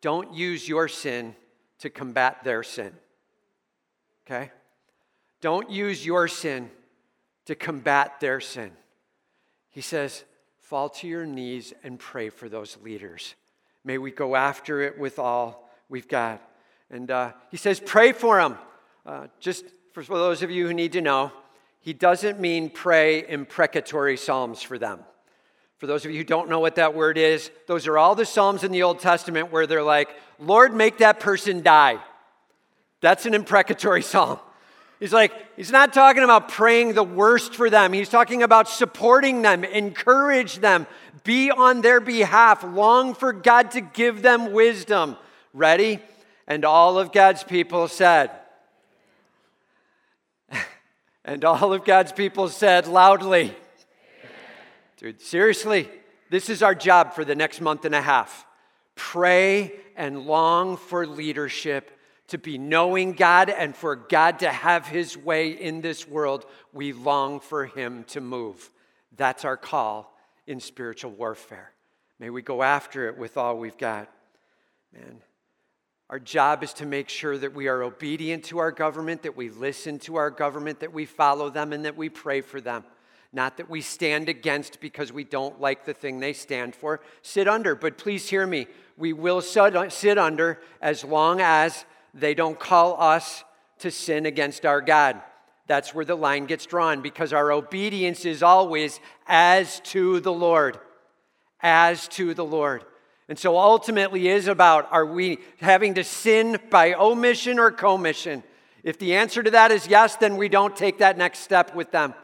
don't 0.00 0.34
use 0.34 0.68
your 0.68 0.88
sin 0.88 1.34
to 1.78 1.90
combat 1.90 2.42
their 2.44 2.62
sin. 2.62 2.92
Okay? 4.26 4.50
Don't 5.40 5.70
use 5.70 6.04
your 6.04 6.28
sin 6.28 6.70
to 7.46 7.54
combat 7.54 8.20
their 8.20 8.40
sin. 8.40 8.72
He 9.70 9.80
says, 9.80 10.24
fall 10.60 10.88
to 10.88 11.06
your 11.06 11.26
knees 11.26 11.74
and 11.82 11.98
pray 11.98 12.30
for 12.30 12.48
those 12.48 12.78
leaders. 12.82 13.34
May 13.84 13.98
we 13.98 14.10
go 14.10 14.34
after 14.34 14.80
it 14.80 14.98
with 14.98 15.18
all 15.18 15.70
we've 15.88 16.08
got. 16.08 16.40
And 16.90 17.10
uh, 17.10 17.32
he 17.50 17.56
says, 17.56 17.80
pray 17.80 18.12
for 18.12 18.38
them. 18.40 18.56
Uh, 19.04 19.26
just 19.40 19.64
for 19.92 20.02
those 20.02 20.42
of 20.42 20.50
you 20.50 20.66
who 20.66 20.72
need 20.72 20.92
to 20.92 21.00
know, 21.00 21.30
he 21.84 21.92
doesn't 21.92 22.40
mean 22.40 22.70
pray 22.70 23.28
imprecatory 23.28 24.16
psalms 24.16 24.62
for 24.62 24.78
them. 24.78 25.00
For 25.76 25.86
those 25.86 26.06
of 26.06 26.12
you 26.12 26.16
who 26.16 26.24
don't 26.24 26.48
know 26.48 26.58
what 26.58 26.76
that 26.76 26.94
word 26.94 27.18
is, 27.18 27.50
those 27.66 27.86
are 27.86 27.98
all 27.98 28.14
the 28.14 28.24
psalms 28.24 28.64
in 28.64 28.72
the 28.72 28.84
Old 28.84 29.00
Testament 29.00 29.52
where 29.52 29.66
they're 29.66 29.82
like, 29.82 30.08
Lord, 30.38 30.72
make 30.72 30.96
that 30.98 31.20
person 31.20 31.62
die. 31.62 31.98
That's 33.02 33.26
an 33.26 33.34
imprecatory 33.34 34.00
psalm. 34.12 34.38
He's 34.98 35.12
like, 35.12 35.34
he's 35.56 35.70
not 35.70 35.92
talking 35.92 36.22
about 36.22 36.48
praying 36.48 36.94
the 36.94 37.02
worst 37.02 37.54
for 37.54 37.68
them. 37.68 37.92
He's 37.92 38.08
talking 38.08 38.42
about 38.42 38.66
supporting 38.66 39.42
them, 39.42 39.62
encourage 39.62 40.60
them, 40.60 40.86
be 41.22 41.50
on 41.50 41.82
their 41.82 42.00
behalf, 42.00 42.64
long 42.64 43.12
for 43.12 43.34
God 43.34 43.72
to 43.72 43.82
give 43.82 44.22
them 44.22 44.52
wisdom. 44.52 45.18
Ready? 45.52 46.00
And 46.46 46.64
all 46.64 46.98
of 46.98 47.12
God's 47.12 47.44
people 47.44 47.88
said, 47.88 48.30
and 51.24 51.44
all 51.44 51.72
of 51.72 51.84
God's 51.84 52.12
people 52.12 52.48
said 52.48 52.86
loudly, 52.86 53.44
Amen. 53.44 53.56
Dude, 54.96 55.20
seriously, 55.20 55.88
this 56.30 56.48
is 56.48 56.62
our 56.62 56.74
job 56.74 57.14
for 57.14 57.24
the 57.24 57.34
next 57.34 57.60
month 57.60 57.84
and 57.84 57.94
a 57.94 58.00
half. 58.00 58.46
Pray 58.94 59.72
and 59.96 60.26
long 60.26 60.76
for 60.76 61.06
leadership 61.06 61.90
to 62.28 62.38
be 62.38 62.58
knowing 62.58 63.12
God 63.12 63.50
and 63.50 63.76
for 63.76 63.96
God 63.96 64.40
to 64.40 64.50
have 64.50 64.86
his 64.86 65.16
way 65.16 65.50
in 65.50 65.80
this 65.80 66.08
world, 66.08 66.46
we 66.72 66.92
long 66.92 67.40
for 67.40 67.66
him 67.66 68.04
to 68.04 68.20
move. 68.20 68.70
That's 69.16 69.44
our 69.44 69.56
call 69.56 70.16
in 70.46 70.60
spiritual 70.60 71.10
warfare. 71.10 71.72
May 72.18 72.30
we 72.30 72.42
go 72.42 72.62
after 72.62 73.08
it 73.08 73.18
with 73.18 73.36
all 73.36 73.58
we've 73.58 73.76
got. 73.76 74.10
Man, 74.92 75.20
our 76.10 76.18
job 76.18 76.62
is 76.62 76.72
to 76.74 76.86
make 76.86 77.08
sure 77.08 77.38
that 77.38 77.54
we 77.54 77.66
are 77.66 77.82
obedient 77.82 78.44
to 78.44 78.58
our 78.58 78.70
government, 78.70 79.22
that 79.22 79.36
we 79.36 79.48
listen 79.48 79.98
to 80.00 80.16
our 80.16 80.30
government, 80.30 80.80
that 80.80 80.92
we 80.92 81.06
follow 81.06 81.50
them, 81.50 81.72
and 81.72 81.84
that 81.84 81.96
we 81.96 82.08
pray 82.08 82.40
for 82.40 82.60
them. 82.60 82.84
Not 83.32 83.56
that 83.56 83.68
we 83.68 83.80
stand 83.80 84.28
against 84.28 84.80
because 84.80 85.12
we 85.12 85.24
don't 85.24 85.60
like 85.60 85.84
the 85.84 85.94
thing 85.94 86.20
they 86.20 86.34
stand 86.34 86.76
for. 86.76 87.00
Sit 87.22 87.48
under, 87.48 87.74
but 87.74 87.98
please 87.98 88.28
hear 88.28 88.46
me. 88.46 88.68
We 88.96 89.12
will 89.12 89.40
sit 89.40 90.18
under 90.18 90.60
as 90.80 91.02
long 91.02 91.40
as 91.40 91.84
they 92.12 92.34
don't 92.34 92.60
call 92.60 93.00
us 93.02 93.42
to 93.78 93.90
sin 93.90 94.24
against 94.26 94.64
our 94.64 94.80
God. 94.80 95.20
That's 95.66 95.94
where 95.94 96.04
the 96.04 96.14
line 96.14 96.44
gets 96.44 96.66
drawn 96.66 97.00
because 97.00 97.32
our 97.32 97.50
obedience 97.50 98.24
is 98.24 98.42
always 98.42 99.00
as 99.26 99.80
to 99.80 100.20
the 100.20 100.32
Lord. 100.32 100.78
As 101.60 102.06
to 102.08 102.34
the 102.34 102.44
Lord. 102.44 102.84
And 103.28 103.38
so 103.38 103.58
ultimately 103.58 104.28
is 104.28 104.48
about 104.48 104.92
are 104.92 105.06
we 105.06 105.38
having 105.60 105.94
to 105.94 106.04
sin 106.04 106.58
by 106.70 106.94
omission 106.94 107.58
or 107.58 107.70
commission? 107.70 108.42
If 108.82 108.98
the 108.98 109.14
answer 109.14 109.42
to 109.42 109.50
that 109.52 109.70
is 109.70 109.86
yes, 109.88 110.16
then 110.16 110.36
we 110.36 110.48
don't 110.48 110.76
take 110.76 110.98
that 110.98 111.16
next 111.16 111.38
step 111.40 111.74
with 111.74 111.90
them. 111.90 112.14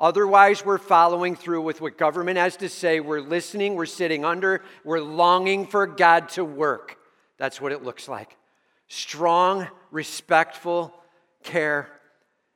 Otherwise, 0.00 0.64
we're 0.64 0.76
following 0.76 1.34
through 1.34 1.62
with 1.62 1.80
what 1.80 1.96
government 1.96 2.36
has 2.36 2.56
to 2.58 2.68
say. 2.68 3.00
We're 3.00 3.20
listening, 3.20 3.74
we're 3.74 3.86
sitting 3.86 4.24
under, 4.24 4.62
we're 4.84 5.00
longing 5.00 5.66
for 5.66 5.86
God 5.86 6.28
to 6.30 6.44
work. 6.44 6.98
That's 7.38 7.60
what 7.60 7.72
it 7.72 7.82
looks 7.82 8.08
like 8.08 8.36
strong, 8.86 9.66
respectful 9.90 10.94
care 11.42 11.88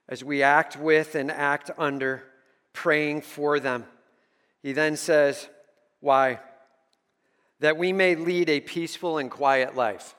as 0.08 0.22
we 0.22 0.42
act 0.42 0.76
with 0.76 1.14
and 1.14 1.30
act 1.30 1.70
under, 1.78 2.22
praying 2.72 3.22
for 3.22 3.58
them. 3.60 3.84
He 4.62 4.72
then 4.72 4.96
says, 4.96 5.48
Why? 6.00 6.40
That 7.60 7.76
we 7.76 7.92
may 7.92 8.14
lead 8.14 8.48
a 8.48 8.60
peaceful 8.60 9.18
and 9.18 9.30
quiet 9.30 9.74
life. 9.74 10.14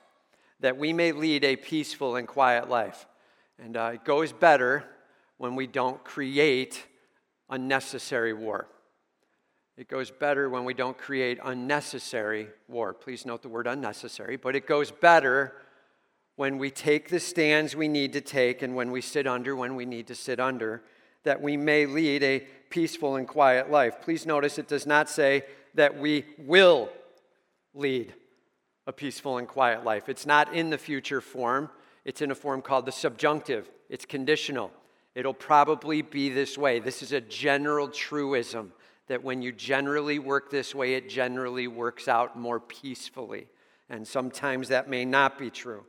That 0.59 0.77
we 0.77 0.93
may 0.93 1.11
lead 1.11 1.43
a 1.43 1.55
peaceful 1.55 2.15
and 2.15 2.27
quiet 2.27 2.69
life. 2.69 3.07
And 3.57 3.77
uh, 3.77 3.91
it 3.93 4.03
goes 4.03 4.31
better 4.31 4.83
when 5.37 5.55
we 5.55 5.67
don't 5.67 6.03
create 6.03 6.85
unnecessary 7.49 8.33
war. 8.33 8.67
It 9.77 9.87
goes 9.87 10.11
better 10.11 10.49
when 10.49 10.65
we 10.65 10.73
don't 10.73 10.97
create 10.97 11.39
unnecessary 11.43 12.49
war. 12.67 12.93
Please 12.93 13.25
note 13.25 13.41
the 13.41 13.47
word 13.47 13.65
unnecessary, 13.65 14.35
but 14.35 14.53
it 14.53 14.67
goes 14.67 14.91
better 14.91 15.53
when 16.35 16.57
we 16.57 16.69
take 16.69 17.09
the 17.09 17.19
stands 17.19 17.75
we 17.75 17.87
need 17.87 18.13
to 18.13 18.21
take 18.21 18.61
and 18.61 18.75
when 18.75 18.91
we 18.91 19.01
sit 19.01 19.25
under 19.27 19.55
when 19.55 19.75
we 19.75 19.85
need 19.85 20.07
to 20.07 20.15
sit 20.15 20.39
under, 20.39 20.83
that 21.23 21.41
we 21.41 21.55
may 21.57 21.85
lead 21.85 22.23
a 22.23 22.39
peaceful 22.69 23.15
and 23.15 23.27
quiet 23.27 23.71
life. 23.71 24.01
Please 24.01 24.25
notice 24.25 24.57
it 24.57 24.67
does 24.67 24.85
not 24.85 25.09
say 25.09 25.43
that 25.75 25.97
we 25.97 26.25
will 26.37 26.89
lead 27.73 28.13
a 28.87 28.93
peaceful 28.93 29.37
and 29.37 29.47
quiet 29.47 29.83
life. 29.83 30.09
It's 30.09 30.25
not 30.25 30.53
in 30.53 30.69
the 30.69 30.77
future 30.77 31.21
form, 31.21 31.69
it's 32.05 32.21
in 32.21 32.31
a 32.31 32.35
form 32.35 32.61
called 32.61 32.85
the 32.85 32.91
subjunctive, 32.91 33.69
it's 33.89 34.05
conditional. 34.05 34.71
It'll 35.15 35.33
probably 35.33 36.01
be 36.01 36.29
this 36.29 36.57
way. 36.57 36.79
This 36.79 37.01
is 37.01 37.11
a 37.11 37.19
general 37.19 37.87
truism 37.89 38.71
that 39.07 39.23
when 39.23 39.41
you 39.41 39.51
generally 39.51 40.19
work 40.19 40.51
this 40.51 40.73
way, 40.73 40.93
it 40.93 41.09
generally 41.09 41.67
works 41.67 42.07
out 42.07 42.39
more 42.39 42.59
peacefully. 42.59 43.47
And 43.89 44.07
sometimes 44.07 44.69
that 44.69 44.87
may 44.87 45.03
not 45.03 45.37
be 45.37 45.49
true. 45.49 45.83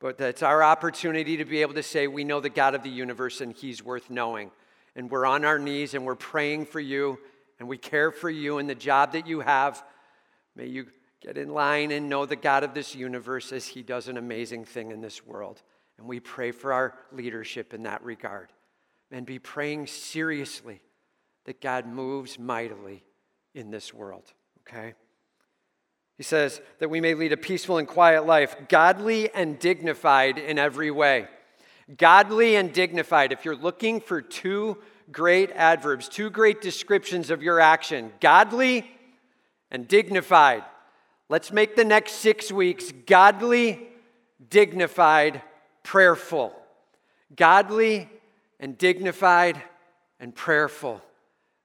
But 0.00 0.18
that's 0.18 0.42
our 0.42 0.62
opportunity 0.62 1.36
to 1.36 1.44
be 1.44 1.60
able 1.60 1.74
to 1.74 1.82
say, 1.82 2.06
we 2.06 2.24
know 2.24 2.40
the 2.40 2.50
God 2.50 2.74
of 2.74 2.82
the 2.82 2.90
universe 2.90 3.40
and 3.40 3.54
He's 3.54 3.82
worth 3.82 4.10
knowing. 4.10 4.50
And 4.96 5.10
we're 5.10 5.26
on 5.26 5.44
our 5.44 5.58
knees 5.58 5.94
and 5.94 6.04
we're 6.04 6.14
praying 6.14 6.66
for 6.66 6.80
you 6.80 7.18
and 7.58 7.68
we 7.68 7.78
care 7.78 8.10
for 8.10 8.30
you 8.30 8.58
and 8.58 8.68
the 8.68 8.74
job 8.74 9.12
that 9.12 9.26
you 9.26 9.40
have. 9.40 9.84
May 10.56 10.66
you 10.66 10.86
get 11.24 11.38
in 11.38 11.48
line 11.48 11.90
and 11.90 12.08
know 12.08 12.26
the 12.26 12.36
God 12.36 12.64
of 12.64 12.74
this 12.74 12.94
universe 12.94 13.52
as 13.52 13.66
He 13.66 13.82
does 13.82 14.08
an 14.08 14.16
amazing 14.16 14.64
thing 14.64 14.90
in 14.90 15.00
this 15.00 15.24
world. 15.24 15.62
And 15.98 16.06
we 16.06 16.20
pray 16.20 16.50
for 16.50 16.72
our 16.72 16.94
leadership 17.12 17.72
in 17.72 17.84
that 17.84 18.04
regard. 18.04 18.52
And 19.10 19.24
be 19.24 19.38
praying 19.38 19.86
seriously 19.86 20.80
that 21.46 21.60
God 21.60 21.86
moves 21.86 22.38
mightily 22.38 23.04
in 23.54 23.70
this 23.70 23.94
world, 23.94 24.32
okay? 24.62 24.94
He 26.16 26.22
says 26.22 26.60
that 26.78 26.90
we 26.90 27.00
may 27.00 27.14
lead 27.14 27.32
a 27.32 27.36
peaceful 27.36 27.78
and 27.78 27.88
quiet 27.88 28.26
life, 28.26 28.56
godly 28.68 29.32
and 29.32 29.58
dignified 29.58 30.38
in 30.38 30.58
every 30.58 30.90
way. 30.90 31.28
Godly 31.96 32.56
and 32.56 32.72
dignified. 32.72 33.32
If 33.32 33.44
you're 33.44 33.56
looking 33.56 34.00
for 34.00 34.20
two 34.20 34.78
great 35.12 35.50
adverbs, 35.52 36.08
two 36.08 36.30
great 36.30 36.60
descriptions 36.60 37.30
of 37.30 37.42
your 37.42 37.60
action, 37.60 38.12
godly 38.20 38.90
and 39.70 39.86
dignified. 39.86 40.64
Let's 41.28 41.52
make 41.52 41.74
the 41.74 41.84
next 41.84 42.12
six 42.12 42.52
weeks 42.52 42.92
godly, 43.06 43.88
dignified, 44.50 45.42
prayerful. 45.82 46.54
Godly 47.34 48.08
and 48.60 48.76
dignified 48.76 49.60
and 50.20 50.34
prayerful. 50.34 51.00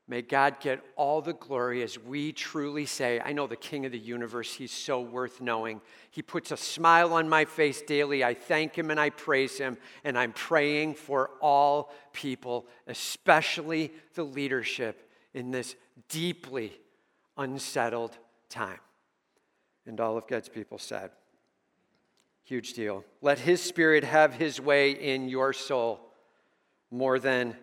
May 0.08 0.24
God 0.24 0.60
get 0.60 0.84
all 0.96 1.22
the 1.22 1.34
glory 1.34 1.84
as 1.84 2.00
we 2.00 2.32
truly 2.32 2.88
say, 2.88 3.22
I 3.24 3.32
know 3.32 3.46
the 3.46 3.56
King 3.56 3.86
of 3.86 3.92
the 3.92 4.00
universe, 4.00 4.52
He's 4.52 4.72
so 4.72 5.02
worth 5.02 5.40
knowing. 5.40 5.82
He 6.10 6.24
puts 6.24 6.52
a 6.52 6.58
smile 6.58 7.14
on 7.14 7.30
my 7.30 7.46
face 7.46 7.84
daily. 7.84 8.24
I 8.24 8.34
thank 8.34 8.76
Him 8.76 8.90
and 8.90 9.00
I 9.00 9.12
praise 9.12 9.60
Him, 9.60 9.78
and 10.04 10.18
I'm 10.18 10.34
praying 10.34 10.96
for 10.96 11.30
all 11.42 11.94
people, 12.12 12.66
especially 12.88 13.94
the 14.16 14.24
leadership 14.24 15.12
in 15.36 15.52
this 15.52 15.76
deeply 16.08 16.74
unsettled 17.38 18.18
time. 18.50 18.80
And 19.90 20.00
all 20.00 20.20
of 20.20 20.28
God's 20.28 20.50
people 20.50 20.78
said, 20.78 21.10
Huge 22.44 22.74
deal. 22.74 23.04
Let 23.24 23.40
His 23.40 23.60
Spirit 23.60 24.04
have 24.04 24.36
His 24.36 24.62
way 24.62 24.92
in 24.92 25.28
your 25.28 25.52
soul 25.52 26.00
more 26.92 27.18
than 27.18 27.56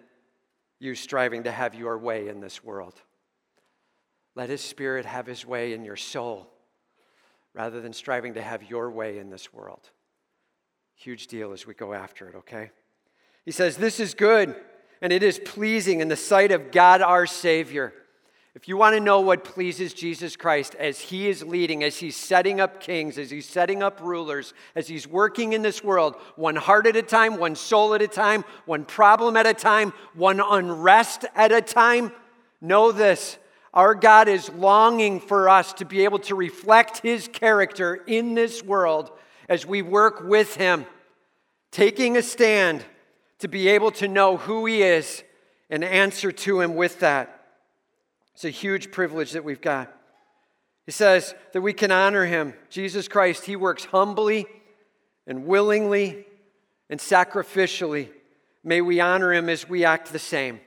you 0.81 0.97
striving 0.97 1.45
to 1.45 1.53
have 1.53 1.77
your 1.77 1.97
way 1.97 2.27
in 2.27 2.41
this 2.41 2.65
world. 2.65 2.95
Let 4.35 4.49
His 4.49 4.61
Spirit 4.61 5.07
have 5.07 5.27
His 5.27 5.47
way 5.47 5.73
in 5.73 5.85
your 5.85 5.95
soul 5.95 6.49
rather 7.55 7.81
than 7.81 7.93
striving 7.93 8.35
to 8.35 8.43
have 8.43 8.69
your 8.69 8.91
way 8.91 9.19
in 9.19 9.31
this 9.31 9.53
world. 9.53 9.89
Huge 10.97 11.29
deal 11.29 11.53
as 11.53 11.65
we 11.65 11.75
go 11.75 11.93
after 11.93 12.29
it, 12.29 12.35
okay? 12.35 12.73
He 13.45 13.53
says, 13.53 13.77
This 13.77 14.01
is 14.01 14.15
good 14.15 14.57
and 15.01 15.12
it 15.12 15.23
is 15.23 15.39
pleasing 15.45 16.01
in 16.01 16.09
the 16.09 16.17
sight 16.17 16.51
of 16.51 16.73
God 16.73 17.03
our 17.03 17.27
Savior 17.27 17.93
if 18.57 18.69
you 18.69 18.79
want 18.79 18.95
to 18.95 19.01
know 19.01 19.21
what 19.21 19.45
pleases 19.45 19.92
Jesus 19.92 20.35
Christ 20.35 20.75
as 20.77 20.99
He 20.99 21.29
is 21.29 21.45
leading, 21.45 21.85
as 21.85 21.99
He's 21.99 22.16
setting 22.16 22.59
up 22.59 22.81
kings, 22.81 23.19
as 23.19 23.31
He's 23.31 23.47
setting 23.47 23.83
up 23.83 24.01
rulers, 24.01 24.55
as 24.75 24.88
He's 24.88 25.07
working 25.07 25.53
in 25.53 25.61
this 25.61 25.85
world, 25.85 26.16
one 26.37 26.57
heart 26.57 26.87
at 26.87 26.97
a 26.97 27.03
time, 27.03 27.37
one 27.37 27.55
soul 27.55 27.92
at 27.92 28.01
a 28.01 28.09
time, 28.09 28.47
one 28.64 28.87
problem 28.87 29.37
at 29.37 29.47
a 29.47 29.53
time, 29.53 29.92
one 30.14 30.40
unrest 30.40 31.27
at 31.35 31.53
a 31.53 31.61
time, 31.61 32.11
know 32.62 32.92
this. 32.92 33.37
Our 33.75 33.95
God 33.95 34.27
is 34.27 34.49
longing 34.49 35.21
for 35.21 35.51
us 35.51 35.75
to 35.75 35.85
be 35.85 36.05
able 36.05 36.21
to 36.21 36.35
reflect 36.35 37.03
His 37.03 37.29
character 37.29 37.97
in 38.07 38.33
this 38.33 38.62
world 38.62 39.11
as 39.51 39.66
we 39.66 39.83
work 39.83 40.23
with 40.25 40.57
Him, 40.57 40.87
taking 41.73 42.16
a 42.16 42.23
stand 42.23 42.87
to 43.40 43.49
be 43.49 43.69
able 43.69 43.90
to 43.90 44.09
know 44.09 44.38
who 44.38 44.64
He 44.64 44.83
is 44.83 45.23
and 45.69 45.85
answer 45.85 46.33
to 46.33 46.62
Him 46.62 46.75
with 46.75 47.01
that. 47.01 47.36
It's 48.37 48.44
a 48.44 48.51
huge 48.51 48.90
privilege 48.90 49.33
that 49.33 49.44
we've 49.44 49.62
got. 49.62 49.90
He 50.85 50.92
says 50.92 51.35
that 51.55 51.62
we 51.62 51.72
can 51.72 51.90
honor 51.90 52.27
Him. 52.27 52.53
Jesus 52.68 53.09
Christ, 53.09 53.46
He 53.46 53.57
works 53.57 53.87
humbly 53.87 54.44
and 55.27 55.46
willingly 55.46 56.27
and 56.90 57.01
sacrificially. 57.01 58.11
May 58.62 58.83
we 58.83 59.01
honor 59.01 59.33
Him 59.33 59.49
as 59.49 59.66
we 59.66 59.87
act 59.87 60.12
the 60.12 60.18
same 60.18 60.61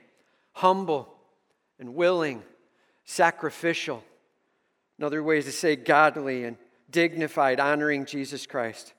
humble 0.54 1.14
and 1.78 1.94
willing, 1.94 2.42
sacrificial. 3.04 4.02
Another 4.98 5.22
way 5.22 5.38
is 5.38 5.44
to 5.44 5.52
say 5.52 5.76
godly 5.76 6.42
and 6.42 6.56
dignified, 6.90 7.60
honoring 7.60 8.04
Jesus 8.04 8.48
Christ. 8.48 8.94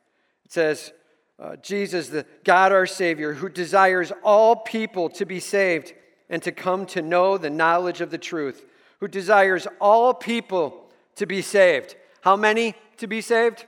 It 0.46 0.54
says, 0.54 0.94
uh, 1.38 1.58
Jesus, 1.58 2.08
the 2.08 2.26
God 2.46 2.72
our 2.72 2.86
Savior, 2.86 3.34
who 3.34 3.50
desires 3.50 4.14
all 4.24 4.56
people 4.56 5.10
to 5.10 5.26
be 5.26 5.42
saved 5.42 5.94
and 6.32 6.42
to 6.42 6.52
come 6.52 6.88
to 6.88 7.04
know 7.04 7.38
the 7.38 7.52
knowledge 7.52 8.02
of 8.02 8.10
the 8.10 8.18
truth, 8.18 8.66
who 9.00 9.08
desires 9.08 9.68
all 9.80 10.16
people 10.16 10.90
to 11.18 11.28
be 11.28 11.44
saved. 11.44 11.96
How 12.22 12.36
many 12.36 12.74
to 12.98 13.06
be 13.06 13.22
saved? 13.22 13.66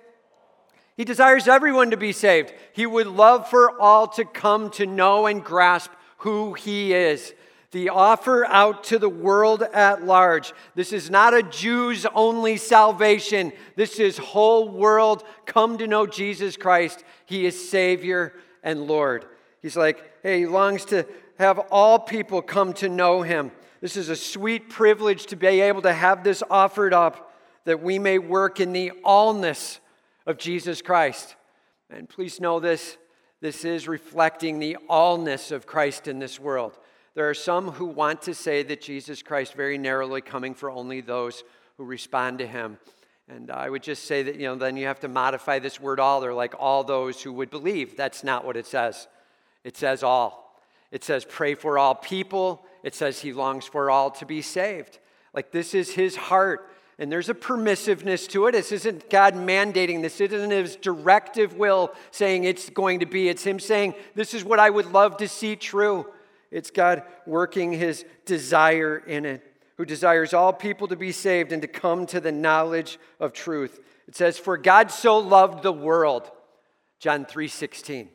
He 0.98 1.06
desires 1.06 1.48
everyone 1.48 1.92
to 1.92 1.98
be 1.98 2.12
saved. 2.12 2.54
He 2.72 2.88
would 2.88 3.08
love 3.08 3.48
for 3.48 3.80
all 3.80 4.08
to 4.08 4.26
come 4.26 4.72
to 4.72 4.88
know 4.88 5.28
and 5.28 5.44
grasp 5.44 5.92
who 6.18 6.54
He 6.54 6.94
is 6.94 7.34
the 7.74 7.90
offer 7.90 8.46
out 8.46 8.84
to 8.86 9.00
the 9.00 9.10
world 9.10 9.64
at 9.74 10.06
large. 10.06 10.54
This 10.76 10.94
is 10.94 11.10
not 11.10 11.34
a 11.34 11.42
Jews 11.42 12.06
only 12.14 12.56
salvation. 12.56 13.52
This 13.76 14.00
is 14.00 14.18
whole 14.20 14.70
world 14.70 15.24
come 15.48 15.80
to 15.80 15.88
know 15.88 16.06
Jesus 16.06 16.56
Christ. 16.56 17.04
He 17.26 17.48
is 17.48 17.70
Savior 17.70 18.34
and 18.62 18.86
Lord. 18.86 19.26
He's 19.60 19.76
like, 19.76 20.04
hey, 20.22 20.42
he 20.42 20.46
longs 20.46 20.86
to 20.86 21.08
have 21.40 21.60
all 21.72 22.00
people 22.00 22.42
come 22.42 22.74
to 22.74 22.90
know 22.90 23.22
him. 23.22 23.52
This 23.82 23.98
is 23.98 24.10
a 24.10 24.16
sweet 24.16 24.70
privilege 24.70 25.26
to 25.28 25.36
be 25.36 25.62
able 25.62 25.82
to 25.82 25.94
have 25.94 26.24
this 26.24 26.44
offered 26.50 26.94
up 26.94 27.34
that 27.66 27.82
we 27.82 28.00
may 28.00 28.18
work 28.18 28.60
in 28.60 28.74
the 28.74 28.92
allness 29.06 29.80
of 30.26 30.38
Jesus 30.38 30.82
Christ. 30.82 31.36
And 31.90 32.08
please 32.08 32.40
know 32.40 32.60
this 32.60 32.98
this 33.42 33.66
is 33.66 33.90
reflecting 33.90 34.60
the 34.60 34.78
allness 34.90 35.52
of 35.52 35.66
Christ 35.66 36.08
in 36.08 36.20
this 36.20 36.40
world. 36.40 36.80
There 37.14 37.30
are 37.30 37.34
some 37.34 37.72
who 37.72 37.88
want 37.88 38.22
to 38.22 38.34
say 38.34 38.64
that 38.64 38.82
Jesus 38.82 39.22
Christ 39.22 39.54
very 39.54 39.78
narrowly 39.78 40.22
coming 40.22 40.56
for 40.56 40.72
only 40.72 41.02
those 41.02 41.44
who 41.78 41.84
respond 41.84 42.40
to 42.40 42.48
him. 42.48 42.78
And 43.28 43.52
I 43.52 43.70
would 43.70 43.84
just 43.84 44.06
say 44.06 44.24
that, 44.24 44.36
you 44.36 44.48
know, 44.48 44.56
then 44.56 44.78
you 44.78 44.86
have 44.88 45.02
to 45.02 45.10
modify 45.10 45.60
this 45.60 45.80
word 45.80 46.00
all. 46.00 46.22
They're 46.22 46.34
like 46.34 46.56
all 46.58 46.86
those 46.86 47.22
who 47.22 47.34
would 47.34 47.50
believe. 47.50 47.98
That's 47.98 48.24
not 48.24 48.46
what 48.46 48.56
it 48.56 48.66
says. 48.66 49.08
It 49.64 49.76
says 49.76 50.04
all. 50.04 50.43
It 50.94 51.04
says 51.04 51.26
pray 51.26 51.56
for 51.56 51.80
all 51.80 51.96
people. 51.96 52.64
It 52.84 52.94
says 52.94 53.20
he 53.20 53.34
longs 53.34 53.66
for 53.66 53.90
all 53.90 54.12
to 54.12 54.28
be 54.28 54.44
saved. 54.44 55.00
Like 55.34 55.52
this 55.52 55.74
is 55.74 55.90
his 55.90 56.16
heart. 56.16 56.70
And 57.00 57.12
there's 57.12 57.30
a 57.30 57.34
permissiveness 57.34 58.30
to 58.30 58.46
it. 58.46 58.52
This 58.52 58.72
isn't 58.72 59.10
God 59.10 59.34
mandating 59.34 60.04
this. 60.04 60.22
It 60.22 60.32
isn't 60.32 60.52
his 60.52 60.76
directive 60.76 61.58
will 61.58 61.92
saying 62.12 62.44
it's 62.44 62.70
going 62.70 63.00
to 63.00 63.08
be. 63.08 63.28
It's 63.28 63.44
him 63.44 63.60
saying, 63.60 63.96
This 64.14 64.36
is 64.36 64.46
what 64.46 64.60
I 64.60 64.70
would 64.70 64.92
love 64.92 65.18
to 65.18 65.28
see 65.28 65.56
true. 65.56 66.06
It's 66.52 66.70
God 66.70 67.02
working 67.26 67.72
his 67.72 68.06
desire 68.28 68.98
in 68.98 69.26
it, 69.26 69.44
who 69.78 69.86
desires 69.86 70.36
all 70.36 70.54
people 70.54 70.88
to 70.90 70.96
be 70.96 71.12
saved 71.12 71.52
and 71.52 71.64
to 71.64 71.68
come 71.68 72.06
to 72.06 72.20
the 72.20 72.32
knowledge 72.32 73.00
of 73.20 73.34
truth. 73.34 73.80
It 74.08 74.16
says, 74.16 74.38
For 74.38 74.58
God 74.58 74.92
so 74.92 75.18
loved 75.18 75.64
the 75.64 75.74
world, 75.74 76.30
John 77.00 77.26
3 77.26 77.48
16. 77.48 78.10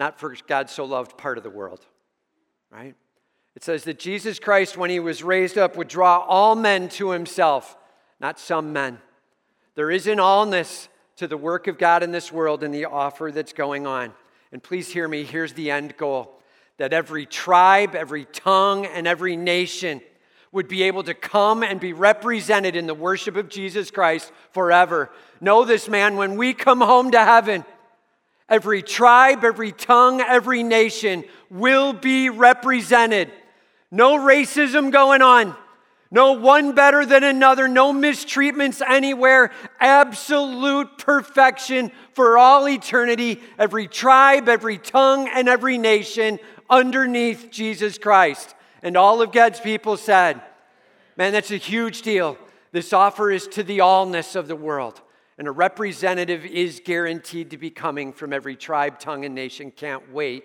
Not 0.00 0.18
for 0.18 0.34
God 0.46 0.70
so 0.70 0.86
loved 0.86 1.18
part 1.18 1.36
of 1.36 1.44
the 1.44 1.50
world, 1.50 1.84
right? 2.70 2.94
It 3.54 3.62
says 3.62 3.84
that 3.84 3.98
Jesus 3.98 4.38
Christ, 4.38 4.78
when 4.78 4.88
he 4.88 4.98
was 4.98 5.22
raised 5.22 5.58
up, 5.58 5.76
would 5.76 5.88
draw 5.88 6.20
all 6.20 6.54
men 6.54 6.88
to 6.90 7.10
himself, 7.10 7.76
not 8.18 8.38
some 8.38 8.72
men. 8.72 8.98
There 9.74 9.90
is 9.90 10.06
an 10.06 10.16
allness 10.16 10.88
to 11.16 11.26
the 11.26 11.36
work 11.36 11.66
of 11.66 11.76
God 11.76 12.02
in 12.02 12.12
this 12.12 12.32
world 12.32 12.62
and 12.62 12.72
the 12.72 12.86
offer 12.86 13.30
that's 13.30 13.52
going 13.52 13.86
on. 13.86 14.14
And 14.52 14.62
please 14.62 14.88
hear 14.88 15.06
me, 15.06 15.22
here's 15.22 15.52
the 15.52 15.70
end 15.70 15.98
goal 15.98 16.32
that 16.78 16.94
every 16.94 17.26
tribe, 17.26 17.94
every 17.94 18.24
tongue, 18.24 18.86
and 18.86 19.06
every 19.06 19.36
nation 19.36 20.00
would 20.50 20.66
be 20.66 20.84
able 20.84 21.02
to 21.02 21.12
come 21.12 21.62
and 21.62 21.78
be 21.78 21.92
represented 21.92 22.74
in 22.74 22.86
the 22.86 22.94
worship 22.94 23.36
of 23.36 23.50
Jesus 23.50 23.90
Christ 23.90 24.32
forever. 24.52 25.10
Know 25.42 25.66
this, 25.66 25.90
man, 25.90 26.16
when 26.16 26.36
we 26.36 26.54
come 26.54 26.80
home 26.80 27.10
to 27.10 27.22
heaven, 27.22 27.66
every 28.50 28.82
tribe, 28.82 29.44
every 29.44 29.72
tongue, 29.72 30.20
every 30.20 30.62
nation 30.62 31.24
will 31.48 31.92
be 31.92 32.28
represented. 32.28 33.30
No 33.90 34.18
racism 34.18 34.92
going 34.92 35.22
on. 35.22 35.56
No 36.12 36.32
one 36.32 36.74
better 36.74 37.06
than 37.06 37.22
another, 37.22 37.68
no 37.68 37.92
mistreatments 37.92 38.82
anywhere, 38.84 39.52
absolute 39.78 40.98
perfection 40.98 41.92
for 42.14 42.36
all 42.36 42.68
eternity. 42.68 43.40
Every 43.56 43.86
tribe, 43.86 44.48
every 44.48 44.76
tongue, 44.76 45.28
and 45.32 45.48
every 45.48 45.78
nation 45.78 46.40
underneath 46.68 47.48
Jesus 47.52 47.96
Christ. 47.96 48.56
And 48.82 48.96
all 48.96 49.22
of 49.22 49.30
God's 49.30 49.60
people 49.60 49.96
said, 49.96 50.42
Man, 51.16 51.32
that's 51.32 51.52
a 51.52 51.56
huge 51.56 52.02
deal. 52.02 52.36
This 52.72 52.92
offer 52.92 53.30
is 53.30 53.46
to 53.48 53.62
the 53.62 53.78
allness 53.78 54.34
of 54.34 54.48
the 54.48 54.56
world. 54.56 55.00
And 55.40 55.48
a 55.48 55.52
representative 55.52 56.44
is 56.44 56.82
guaranteed 56.84 57.52
to 57.52 57.56
be 57.56 57.70
coming 57.70 58.12
from 58.12 58.30
every 58.30 58.56
tribe, 58.56 58.98
tongue, 58.98 59.24
and 59.24 59.34
nation. 59.34 59.70
Can't 59.70 60.12
wait 60.12 60.44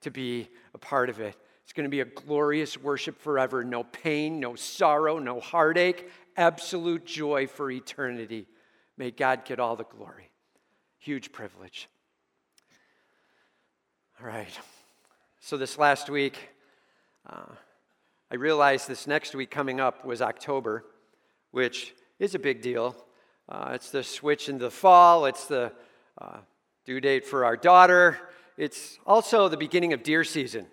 to 0.00 0.10
be 0.10 0.48
a 0.72 0.78
part 0.78 1.10
of 1.10 1.20
it. 1.20 1.36
It's 1.62 1.74
going 1.74 1.84
to 1.84 1.90
be 1.90 2.00
a 2.00 2.06
glorious 2.06 2.78
worship 2.78 3.20
forever. 3.20 3.62
No 3.64 3.84
pain, 3.84 4.40
no 4.40 4.54
sorrow, 4.54 5.18
no 5.18 5.40
heartache, 5.40 6.08
absolute 6.38 7.04
joy 7.04 7.48
for 7.48 7.70
eternity. 7.70 8.46
May 8.96 9.10
God 9.10 9.44
get 9.44 9.60
all 9.60 9.76
the 9.76 9.84
glory. 9.84 10.30
Huge 10.96 11.32
privilege. 11.32 11.90
All 14.22 14.26
right. 14.26 14.58
So, 15.40 15.58
this 15.58 15.76
last 15.76 16.08
week, 16.08 16.48
uh, 17.28 17.44
I 18.30 18.36
realized 18.36 18.88
this 18.88 19.06
next 19.06 19.34
week 19.34 19.50
coming 19.50 19.80
up 19.80 20.06
was 20.06 20.22
October, 20.22 20.86
which 21.50 21.92
is 22.18 22.34
a 22.34 22.38
big 22.38 22.62
deal. 22.62 22.96
Uh, 23.50 23.72
it's 23.72 23.90
the 23.90 24.04
switch 24.04 24.48
into 24.48 24.62
the 24.62 24.70
fall, 24.70 25.26
it's 25.26 25.46
the 25.46 25.72
uh, 26.18 26.36
due 26.84 27.00
date 27.00 27.24
for 27.26 27.44
our 27.44 27.56
daughter. 27.56 28.16
It's 28.56 28.98
also 29.04 29.48
the 29.48 29.56
beginning 29.56 29.92
of 29.92 30.04
deer 30.04 30.22
season, 30.22 30.66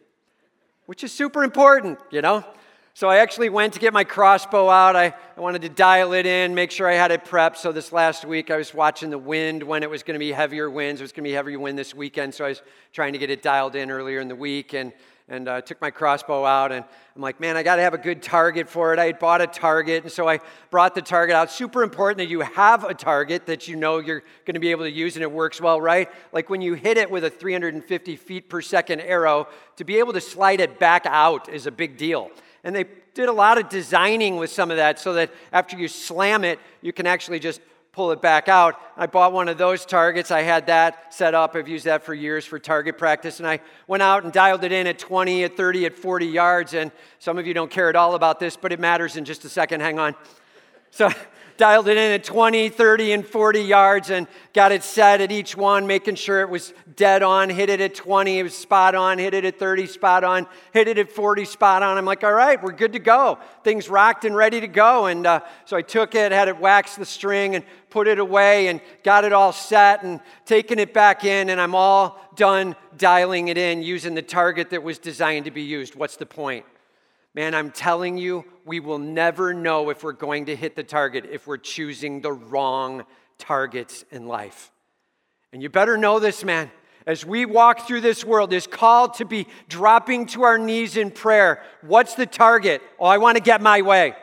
which 0.85 1.03
is 1.03 1.11
super 1.11 1.43
important, 1.43 1.97
you 2.11 2.21
know? 2.21 2.45
So 2.93 3.09
I 3.09 3.17
actually 3.17 3.49
went 3.49 3.73
to 3.73 3.79
get 3.79 3.93
my 3.93 4.03
crossbow 4.03 4.69
out. 4.69 4.95
I, 4.95 5.13
I 5.35 5.39
wanted 5.41 5.63
to 5.63 5.69
dial 5.69 6.13
it 6.13 6.27
in, 6.27 6.53
make 6.53 6.69
sure 6.69 6.87
I 6.87 6.93
had 6.93 7.11
it 7.11 7.25
prepped. 7.25 7.57
So 7.57 7.71
this 7.71 7.91
last 7.91 8.25
week 8.25 8.51
I 8.51 8.57
was 8.57 8.73
watching 8.73 9.09
the 9.09 9.17
wind 9.17 9.63
when 9.63 9.81
it 9.81 9.89
was 9.89 10.03
going 10.03 10.15
to 10.15 10.19
be 10.19 10.31
heavier 10.31 10.69
winds. 10.69 11.01
It 11.01 11.03
was 11.03 11.11
going 11.11 11.23
to 11.23 11.29
be 11.29 11.33
heavier 11.33 11.59
wind 11.59 11.79
this 11.79 11.95
weekend. 11.95 12.33
So 12.33 12.45
I 12.45 12.49
was 12.49 12.61
trying 12.93 13.13
to 13.13 13.19
get 13.19 13.29
it 13.29 13.41
dialed 13.43 13.75
in 13.75 13.89
earlier 13.91 14.19
in 14.19 14.27
the 14.27 14.35
week. 14.35 14.73
And 14.73 14.93
and 15.29 15.49
I 15.49 15.57
uh, 15.57 15.61
took 15.61 15.81
my 15.81 15.91
crossbow 15.91 16.45
out 16.45 16.71
and 16.71 16.85
I'm 17.15 17.21
like, 17.21 17.39
man, 17.39 17.57
I 17.57 17.63
got 17.63 17.77
to 17.77 17.81
have 17.81 17.93
a 17.93 17.97
good 17.97 18.21
target 18.21 18.69
for 18.69 18.93
it. 18.93 18.99
I 18.99 19.07
had 19.07 19.19
bought 19.19 19.41
a 19.41 19.47
target, 19.47 20.03
and 20.03 20.11
so 20.11 20.29
I 20.29 20.39
brought 20.69 20.95
the 20.95 21.01
target 21.01 21.35
out. 21.35 21.51
Super 21.51 21.83
important 21.83 22.19
that 22.19 22.27
you 22.27 22.41
have 22.41 22.83
a 22.83 22.93
target 22.93 23.47
that 23.47 23.67
you 23.67 23.75
know 23.75 23.97
you're 23.97 24.21
going 24.45 24.53
to 24.53 24.59
be 24.59 24.71
able 24.71 24.85
to 24.85 24.91
use 24.91 25.15
and 25.15 25.23
it 25.23 25.31
works 25.31 25.59
well, 25.59 25.81
right? 25.81 26.09
Like 26.31 26.49
when 26.49 26.61
you 26.61 26.75
hit 26.75 26.97
it 26.97 27.11
with 27.11 27.25
a 27.25 27.29
350 27.29 28.15
feet 28.15 28.49
per 28.49 28.61
second 28.61 29.01
arrow, 29.01 29.47
to 29.75 29.83
be 29.83 29.97
able 29.97 30.13
to 30.13 30.21
slide 30.21 30.61
it 30.61 30.79
back 30.79 31.05
out 31.05 31.49
is 31.49 31.65
a 31.65 31.71
big 31.71 31.97
deal. 31.97 32.31
And 32.63 32.75
they 32.75 32.85
did 33.13 33.27
a 33.27 33.33
lot 33.33 33.57
of 33.57 33.67
designing 33.67 34.37
with 34.37 34.51
some 34.51 34.71
of 34.71 34.77
that 34.77 34.99
so 34.99 35.13
that 35.13 35.31
after 35.51 35.77
you 35.77 35.87
slam 35.87 36.43
it, 36.43 36.59
you 36.81 36.93
can 36.93 37.07
actually 37.07 37.39
just 37.39 37.59
pull 37.97 38.11
it 38.11 38.21
back 38.21 38.47
out. 38.47 38.79
I 38.95 39.07
bought 39.07 39.33
one 39.33 39.47
of 39.47 39.57
those 39.57 39.83
targets. 39.83 40.29
I 40.29 40.43
had 40.43 40.67
that 40.67 41.11
set 41.11 41.33
up. 41.33 41.55
I've 41.55 41.67
used 41.67 41.85
that 41.85 42.03
for 42.03 42.13
years 42.13 42.45
for 42.45 42.59
target 42.59 42.95
practice. 42.95 43.39
And 43.39 43.47
I 43.47 43.59
went 43.87 44.03
out 44.03 44.23
and 44.23 44.31
dialed 44.31 44.63
it 44.63 44.71
in 44.71 44.85
at 44.85 44.99
20, 44.99 45.45
at 45.45 45.57
30, 45.57 45.87
at 45.87 45.95
40 45.95 46.27
yards. 46.27 46.75
And 46.75 46.91
some 47.17 47.39
of 47.39 47.47
you 47.47 47.55
don't 47.55 47.71
care 47.71 47.89
at 47.89 47.95
all 47.95 48.13
about 48.13 48.39
this, 48.39 48.55
but 48.55 48.71
it 48.71 48.79
matters 48.79 49.17
in 49.17 49.25
just 49.25 49.45
a 49.45 49.49
second. 49.49 49.79
Hang 49.79 49.97
on. 49.97 50.13
So 50.91 51.09
dialed 51.57 51.87
it 51.87 51.97
in 51.97 52.11
at 52.11 52.23
20, 52.23 52.69
30, 52.69 53.11
and 53.11 53.25
40 53.25 53.61
yards 53.61 54.09
and 54.09 54.27
got 54.53 54.71
it 54.71 54.83
set 54.83 55.21
at 55.21 55.31
each 55.31 55.57
one, 55.57 55.87
making 55.87 56.15
sure 56.15 56.41
it 56.41 56.49
was 56.49 56.73
dead 56.95 57.23
on. 57.23 57.49
Hit 57.49 57.69
it 57.69 57.81
at 57.81 57.95
20, 57.95 58.39
it 58.39 58.43
was 58.43 58.55
spot 58.55 58.95
on. 58.95 59.17
Hit 59.17 59.33
it 59.33 59.45
at 59.45 59.59
30, 59.59 59.87
spot 59.87 60.23
on. 60.23 60.47
Hit 60.73 60.87
it 60.87 60.97
at 60.97 61.11
40, 61.11 61.45
spot 61.45 61.83
on. 61.83 61.97
I'm 61.97 62.05
like, 62.05 62.23
all 62.23 62.33
right, 62.33 62.61
we're 62.61 62.71
good 62.71 62.93
to 62.93 62.99
go. 62.99 63.39
Things 63.63 63.89
rocked 63.89 64.25
and 64.25 64.35
ready 64.35 64.61
to 64.61 64.67
go. 64.67 65.07
And 65.07 65.25
uh, 65.25 65.41
so 65.65 65.75
I 65.75 65.81
took 65.81 66.15
it, 66.15 66.31
had 66.31 66.47
it 66.47 66.59
wax 66.59 66.95
the 66.95 67.05
string, 67.05 67.55
and 67.55 67.65
put 67.89 68.07
it 68.07 68.19
away, 68.19 68.67
and 68.67 68.79
got 69.03 69.23
it 69.25 69.33
all 69.33 69.51
set, 69.51 70.03
and 70.03 70.19
taking 70.45 70.79
it 70.79 70.93
back 70.93 71.25
in, 71.25 71.49
and 71.49 71.59
I'm 71.59 71.75
all 71.75 72.19
done 72.35 72.75
dialing 72.97 73.47
it 73.47 73.57
in 73.57 73.81
using 73.81 74.15
the 74.15 74.21
target 74.21 74.69
that 74.69 74.83
was 74.83 74.97
designed 74.97 75.45
to 75.45 75.51
be 75.51 75.63
used. 75.63 75.95
What's 75.95 76.17
the 76.17 76.25
point? 76.25 76.65
Man, 77.37 77.53
I'm 77.53 77.69
telling 77.69 78.17
you, 78.17 78.45
we 78.65 78.79
will 78.79 78.97
never 78.97 79.53
know 79.53 79.91
if 79.91 80.03
we're 80.03 80.11
going 80.11 80.47
to 80.47 80.55
hit 80.55 80.75
the 80.75 80.81
target 80.81 81.29
if 81.31 81.45
we're 81.45 81.57
choosing 81.57 82.19
the 82.19 82.33
wrong 82.33 83.05
targets 83.37 84.03
in 84.09 84.25
life. 84.25 84.71
And 85.53 85.61
you 85.61 85.69
better 85.69 85.99
know 85.99 86.17
this, 86.17 86.43
man. 86.43 86.71
as 87.05 87.23
we 87.23 87.45
walk 87.45 87.85
through 87.85 88.01
this 88.01 88.25
world 88.25 88.53
is 88.53 88.65
called 88.65 89.13
to 89.13 89.25
be 89.25 89.45
dropping 89.69 90.25
to 90.25 90.41
our 90.41 90.57
knees 90.57 90.97
in 90.97 91.11
prayer. 91.11 91.61
What's 91.81 92.15
the 92.15 92.25
target? 92.25 92.81
Oh, 92.97 93.05
I 93.05 93.19
want 93.19 93.37
to 93.37 93.43
get 93.43 93.61
my 93.61 93.83
way. 93.83 94.15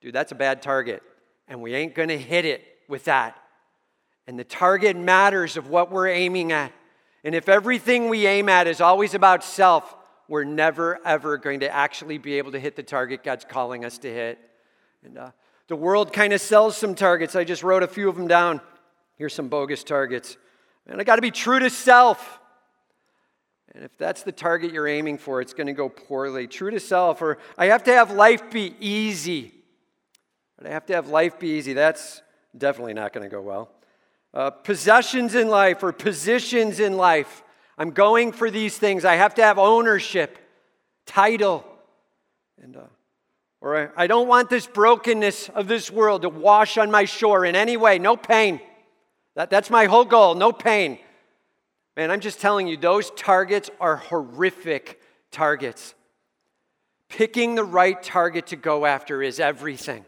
Dude, 0.00 0.14
that's 0.14 0.30
a 0.30 0.36
bad 0.36 0.62
target. 0.62 1.02
And 1.48 1.60
we 1.60 1.74
ain't 1.74 1.96
going 1.96 2.10
to 2.10 2.18
hit 2.18 2.44
it 2.44 2.62
with 2.86 3.06
that. 3.06 3.36
And 4.28 4.38
the 4.38 4.44
target 4.44 4.96
matters 4.96 5.56
of 5.56 5.70
what 5.70 5.90
we're 5.90 6.06
aiming 6.06 6.52
at. 6.52 6.72
And 7.24 7.34
if 7.34 7.48
everything 7.48 8.08
we 8.08 8.28
aim 8.28 8.48
at 8.48 8.68
is 8.68 8.80
always 8.80 9.14
about 9.14 9.42
self, 9.42 9.96
we're 10.28 10.44
never, 10.44 11.00
ever 11.04 11.38
going 11.38 11.60
to 11.60 11.74
actually 11.74 12.18
be 12.18 12.34
able 12.38 12.52
to 12.52 12.60
hit 12.60 12.76
the 12.76 12.82
target 12.82 13.24
God's 13.24 13.44
calling 13.44 13.84
us 13.84 13.98
to 13.98 14.12
hit. 14.12 14.38
And 15.02 15.16
uh, 15.18 15.30
the 15.68 15.76
world 15.76 16.12
kind 16.12 16.32
of 16.32 16.40
sells 16.40 16.76
some 16.76 16.94
targets. 16.94 17.34
I 17.34 17.44
just 17.44 17.62
wrote 17.62 17.82
a 17.82 17.88
few 17.88 18.08
of 18.08 18.16
them 18.16 18.28
down. 18.28 18.60
Here's 19.16 19.34
some 19.34 19.48
bogus 19.48 19.82
targets. 19.82 20.36
And 20.86 21.00
I 21.00 21.04
got 21.04 21.16
to 21.16 21.22
be 21.22 21.30
true 21.30 21.58
to 21.58 21.70
self. 21.70 22.40
And 23.74 23.84
if 23.84 23.96
that's 23.96 24.22
the 24.22 24.32
target 24.32 24.72
you're 24.72 24.88
aiming 24.88 25.18
for, 25.18 25.40
it's 25.40 25.54
going 25.54 25.66
to 25.66 25.72
go 25.72 25.88
poorly. 25.88 26.46
True 26.46 26.70
to 26.70 26.80
self, 26.80 27.22
or 27.22 27.38
I 27.56 27.66
have 27.66 27.84
to 27.84 27.92
have 27.92 28.10
life 28.10 28.50
be 28.50 28.74
easy. 28.80 29.52
But 30.56 30.66
I 30.66 30.70
have 30.70 30.86
to 30.86 30.94
have 30.94 31.08
life 31.08 31.38
be 31.38 31.48
easy. 31.48 31.72
That's 31.72 32.22
definitely 32.56 32.94
not 32.94 33.12
going 33.12 33.24
to 33.24 33.30
go 33.30 33.40
well. 33.40 33.70
Uh, 34.34 34.50
possessions 34.50 35.34
in 35.34 35.48
life 35.48 35.82
or 35.82 35.92
positions 35.92 36.80
in 36.80 36.96
life. 36.96 37.42
I'm 37.78 37.92
going 37.92 38.32
for 38.32 38.50
these 38.50 38.76
things. 38.76 39.04
I 39.04 39.14
have 39.14 39.36
to 39.36 39.42
have 39.42 39.56
ownership, 39.56 40.36
title, 41.06 41.64
and 42.60 42.76
uh, 42.76 42.82
or 43.60 43.90
I, 43.96 44.04
I 44.04 44.06
don't 44.08 44.26
want 44.26 44.50
this 44.50 44.66
brokenness 44.66 45.48
of 45.50 45.68
this 45.68 45.90
world 45.90 46.22
to 46.22 46.28
wash 46.28 46.76
on 46.76 46.90
my 46.90 47.04
shore 47.04 47.44
in 47.44 47.54
any 47.54 47.76
way. 47.76 48.00
No 48.00 48.16
pain. 48.16 48.60
That, 49.36 49.48
that's 49.50 49.70
my 49.70 49.86
whole 49.86 50.04
goal. 50.04 50.34
No 50.34 50.52
pain. 50.52 50.98
Man, 51.96 52.10
I'm 52.10 52.20
just 52.20 52.40
telling 52.40 52.66
you, 52.66 52.76
those 52.76 53.10
targets 53.12 53.70
are 53.80 53.96
horrific 53.96 55.00
targets. 55.30 55.94
Picking 57.08 57.54
the 57.54 57.64
right 57.64 58.00
target 58.02 58.48
to 58.48 58.56
go 58.56 58.86
after 58.86 59.22
is 59.22 59.40
everything. 59.40 60.04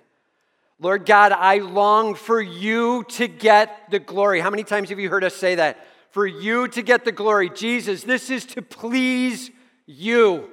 Lord 0.80 1.06
God, 1.06 1.32
I 1.32 1.58
long 1.58 2.14
for 2.14 2.40
you 2.40 3.04
to 3.10 3.28
get 3.28 3.90
the 3.90 3.98
glory. 3.98 4.40
How 4.40 4.50
many 4.50 4.64
times 4.64 4.88
have 4.90 4.98
you 4.98 5.08
heard 5.08 5.24
us 5.24 5.34
say 5.34 5.56
that? 5.56 5.86
For 6.10 6.26
you 6.26 6.68
to 6.68 6.82
get 6.82 7.04
the 7.04 7.12
glory. 7.12 7.50
Jesus, 7.50 8.02
this 8.02 8.30
is 8.30 8.44
to 8.46 8.62
please 8.62 9.50
you. 9.86 10.48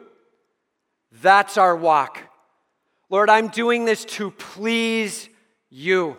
That's 1.22 1.58
our 1.58 1.76
walk. 1.76 2.20
Lord, 3.10 3.30
I'm 3.30 3.48
doing 3.48 3.86
this 3.86 4.06
to 4.06 4.32
please 4.32 5.30
you. 5.70 6.17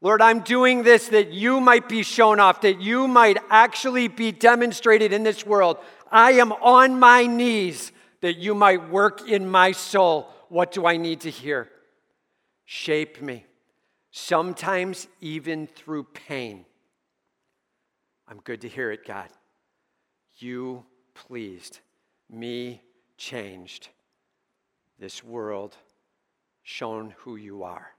Lord, 0.00 0.22
I'm 0.22 0.40
doing 0.40 0.82
this 0.82 1.08
that 1.08 1.32
you 1.32 1.60
might 1.60 1.88
be 1.88 2.02
shown 2.02 2.38
off, 2.38 2.60
that 2.60 2.80
you 2.80 3.08
might 3.08 3.38
actually 3.50 4.08
be 4.08 4.30
demonstrated 4.30 5.12
in 5.12 5.22
this 5.22 5.44
world. 5.44 5.78
I 6.10 6.32
am 6.32 6.52
on 6.52 6.98
my 6.98 7.26
knees 7.26 7.92
that 8.20 8.36
you 8.36 8.54
might 8.54 8.88
work 8.90 9.28
in 9.28 9.50
my 9.50 9.72
soul. 9.72 10.28
What 10.48 10.70
do 10.72 10.86
I 10.86 10.96
need 10.96 11.22
to 11.22 11.30
hear? 11.30 11.68
Shape 12.64 13.20
me, 13.20 13.44
sometimes 14.10 15.08
even 15.20 15.66
through 15.66 16.04
pain. 16.04 16.64
I'm 18.28 18.40
good 18.40 18.60
to 18.62 18.68
hear 18.68 18.90
it, 18.90 19.06
God. 19.06 19.28
You 20.38 20.84
pleased, 21.14 21.80
me 22.28 22.82
changed, 23.16 23.88
this 24.98 25.22
world 25.22 25.76
shown 26.62 27.14
who 27.18 27.36
you 27.36 27.62
are. 27.62 27.92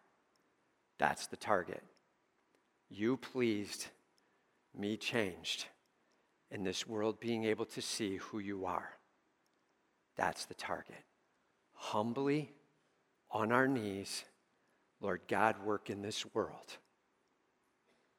That's 0.98 1.28
the 1.28 1.38
target. 1.38 1.84
You 2.90 3.18
pleased, 3.18 3.88
me 4.78 4.98
changed, 4.98 5.66
in 6.52 6.64
this 6.64 6.86
world 6.88 7.20
being 7.20 7.46
able 7.46 7.66
to 7.66 7.82
see 7.82 8.18
who 8.18 8.40
you 8.40 8.66
are. 8.66 8.90
That's 10.18 10.46
the 10.46 10.54
target. 10.54 11.04
Humbly, 11.74 12.52
on 13.32 13.52
our 13.52 13.68
knees, 13.68 14.24
Lord 15.00 15.22
God, 15.28 15.64
work 15.64 15.90
in 15.90 16.02
this 16.02 16.26
world. 16.34 16.78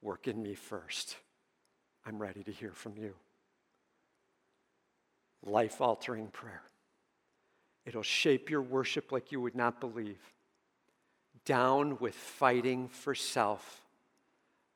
Work 0.00 0.28
in 0.28 0.42
me 0.42 0.54
first. 0.54 1.16
I'm 2.06 2.18
ready 2.18 2.42
to 2.42 2.52
hear 2.52 2.72
from 2.72 2.96
you. 2.96 3.14
Life 5.42 5.80
altering 5.80 6.28
prayer. 6.28 6.62
It'll 7.86 8.02
shape 8.02 8.50
your 8.50 8.62
worship 8.62 9.12
like 9.12 9.32
you 9.32 9.40
would 9.40 9.54
not 9.54 9.80
believe 9.80 10.18
down 11.44 11.96
with 11.98 12.14
fighting 12.14 12.88
for 12.88 13.14
self, 13.14 13.82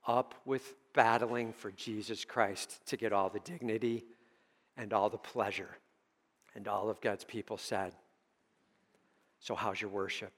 up 0.06 0.34
with 0.46 0.74
battling 0.94 1.52
for 1.52 1.70
Jesus 1.72 2.24
Christ 2.24 2.80
to 2.86 2.96
get 2.96 3.12
all 3.12 3.28
the 3.28 3.40
dignity 3.40 4.06
and 4.78 4.94
all 4.94 5.10
the 5.10 5.18
pleasure. 5.18 5.76
And 6.54 6.66
all 6.68 6.88
of 6.88 7.00
God's 7.02 7.24
people 7.24 7.58
said, 7.58 7.92
So, 9.38 9.54
how's 9.54 9.80
your 9.80 9.90
worship? 9.90 10.32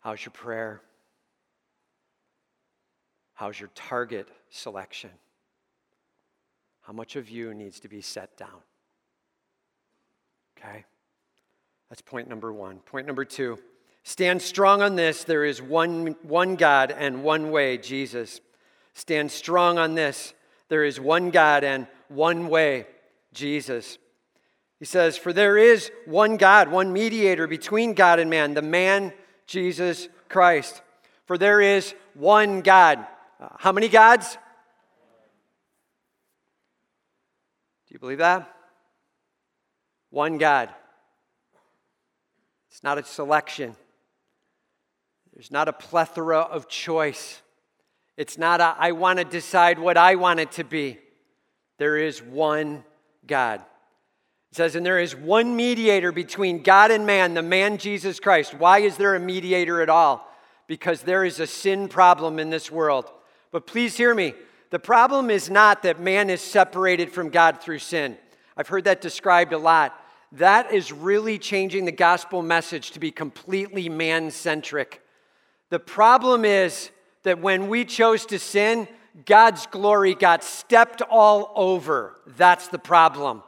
How's 0.00 0.24
your 0.24 0.32
prayer? 0.32 0.80
How's 3.40 3.58
your 3.58 3.70
target 3.74 4.28
selection? 4.50 5.08
How 6.82 6.92
much 6.92 7.16
of 7.16 7.30
you 7.30 7.54
needs 7.54 7.80
to 7.80 7.88
be 7.88 8.02
set 8.02 8.36
down? 8.36 8.60
Okay? 10.58 10.84
That's 11.88 12.02
point 12.02 12.28
number 12.28 12.52
one. 12.52 12.80
Point 12.80 13.06
number 13.06 13.24
two. 13.24 13.58
Stand 14.02 14.42
strong 14.42 14.82
on 14.82 14.94
this. 14.94 15.24
There 15.24 15.46
is 15.46 15.62
one, 15.62 16.16
one 16.22 16.56
God 16.56 16.90
and 16.90 17.24
one 17.24 17.50
way, 17.50 17.78
Jesus. 17.78 18.42
Stand 18.92 19.30
strong 19.30 19.78
on 19.78 19.94
this. 19.94 20.34
There 20.68 20.84
is 20.84 21.00
one 21.00 21.30
God 21.30 21.64
and 21.64 21.86
one 22.08 22.48
way, 22.48 22.86
Jesus. 23.32 23.96
He 24.78 24.84
says, 24.84 25.16
For 25.16 25.32
there 25.32 25.56
is 25.56 25.90
one 26.04 26.36
God, 26.36 26.68
one 26.68 26.92
mediator 26.92 27.46
between 27.46 27.94
God 27.94 28.18
and 28.18 28.28
man, 28.28 28.52
the 28.52 28.60
man 28.60 29.14
Jesus 29.46 30.10
Christ. 30.28 30.82
For 31.24 31.38
there 31.38 31.62
is 31.62 31.94
one 32.12 32.60
God. 32.60 33.06
Uh, 33.40 33.48
how 33.58 33.72
many 33.72 33.88
gods? 33.88 34.36
Do 37.88 37.94
you 37.94 37.98
believe 37.98 38.18
that? 38.18 38.54
One 40.10 40.36
God. 40.36 40.68
It's 42.70 42.82
not 42.82 42.98
a 42.98 43.04
selection. 43.04 43.74
There's 45.32 45.50
not 45.50 45.68
a 45.68 45.72
plethora 45.72 46.40
of 46.40 46.68
choice. 46.68 47.40
It's 48.18 48.36
not 48.36 48.60
a, 48.60 48.76
I 48.78 48.92
want 48.92 49.20
to 49.20 49.24
decide 49.24 49.78
what 49.78 49.96
I 49.96 50.16
want 50.16 50.40
it 50.40 50.52
to 50.52 50.64
be. 50.64 50.98
There 51.78 51.96
is 51.96 52.22
one 52.22 52.84
God. 53.26 53.62
It 54.50 54.56
says, 54.56 54.76
and 54.76 54.84
there 54.84 54.98
is 54.98 55.16
one 55.16 55.56
mediator 55.56 56.12
between 56.12 56.62
God 56.62 56.90
and 56.90 57.06
man, 57.06 57.32
the 57.32 57.42
man 57.42 57.78
Jesus 57.78 58.20
Christ. 58.20 58.52
Why 58.52 58.80
is 58.80 58.98
there 58.98 59.14
a 59.14 59.20
mediator 59.20 59.80
at 59.80 59.88
all? 59.88 60.28
Because 60.66 61.02
there 61.02 61.24
is 61.24 61.40
a 61.40 61.46
sin 61.46 61.88
problem 61.88 62.38
in 62.38 62.50
this 62.50 62.70
world. 62.70 63.10
But 63.50 63.66
please 63.66 63.96
hear 63.96 64.14
me. 64.14 64.34
The 64.70 64.78
problem 64.78 65.30
is 65.30 65.50
not 65.50 65.82
that 65.82 66.00
man 66.00 66.30
is 66.30 66.40
separated 66.40 67.10
from 67.10 67.30
God 67.30 67.60
through 67.60 67.80
sin. 67.80 68.16
I've 68.56 68.68
heard 68.68 68.84
that 68.84 69.00
described 69.00 69.52
a 69.52 69.58
lot. 69.58 70.00
That 70.32 70.72
is 70.72 70.92
really 70.92 71.38
changing 71.38 71.84
the 71.84 71.92
gospel 71.92 72.40
message 72.40 72.92
to 72.92 73.00
be 73.00 73.10
completely 73.10 73.88
man 73.88 74.30
centric. 74.30 75.02
The 75.70 75.80
problem 75.80 76.44
is 76.44 76.90
that 77.24 77.40
when 77.40 77.68
we 77.68 77.84
chose 77.84 78.26
to 78.26 78.38
sin, 78.38 78.86
God's 79.26 79.66
glory 79.66 80.14
got 80.14 80.44
stepped 80.44 81.02
all 81.02 81.52
over. 81.56 82.14
That's 82.36 82.68
the 82.68 82.78
problem. 82.78 83.42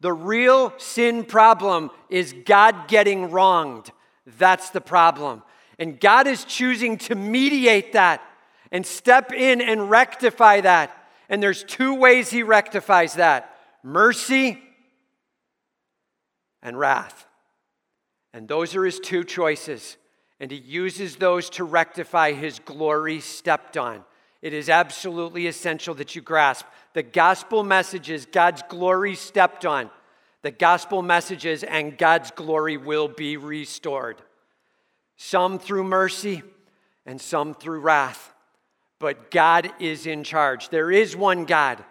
The 0.00 0.12
real 0.12 0.74
sin 0.76 1.24
problem 1.24 1.90
is 2.10 2.34
God 2.44 2.88
getting 2.88 3.30
wronged. 3.30 3.90
That's 4.26 4.70
the 4.70 4.82
problem. 4.82 5.42
And 5.78 5.98
God 5.98 6.26
is 6.26 6.44
choosing 6.44 6.98
to 6.98 7.14
mediate 7.14 7.94
that 7.94 8.22
and 8.70 8.86
step 8.86 9.32
in 9.32 9.60
and 9.60 9.90
rectify 9.90 10.60
that. 10.60 10.94
And 11.28 11.42
there's 11.42 11.64
two 11.64 11.94
ways 11.94 12.30
He 12.30 12.42
rectifies 12.42 13.14
that 13.14 13.54
mercy 13.82 14.58
and 16.62 16.78
wrath. 16.78 17.26
And 18.32 18.48
those 18.48 18.74
are 18.74 18.84
His 18.84 19.00
two 19.00 19.24
choices 19.24 19.96
and 20.40 20.50
he 20.50 20.58
uses 20.58 21.16
those 21.16 21.50
to 21.50 21.64
rectify 21.64 22.32
his 22.32 22.58
glory 22.60 23.20
stepped 23.20 23.76
on. 23.76 24.04
It 24.40 24.52
is 24.52 24.68
absolutely 24.68 25.46
essential 25.48 25.94
that 25.94 26.14
you 26.14 26.22
grasp 26.22 26.64
the 26.92 27.02
gospel 27.02 27.64
messages 27.64 28.26
God's 28.26 28.62
glory 28.68 29.14
stepped 29.14 29.66
on. 29.66 29.90
The 30.42 30.50
gospel 30.52 31.02
messages 31.02 31.64
and 31.64 31.98
God's 31.98 32.30
glory 32.30 32.76
will 32.76 33.08
be 33.08 33.36
restored. 33.36 34.22
Some 35.16 35.58
through 35.58 35.84
mercy 35.84 36.42
and 37.04 37.20
some 37.20 37.54
through 37.54 37.80
wrath. 37.80 38.32
But 38.98 39.30
God 39.30 39.70
is 39.78 40.06
in 40.06 40.24
charge. 40.24 40.70
There 40.70 40.90
is 40.90 41.16
one 41.16 41.44
God, 41.44 41.84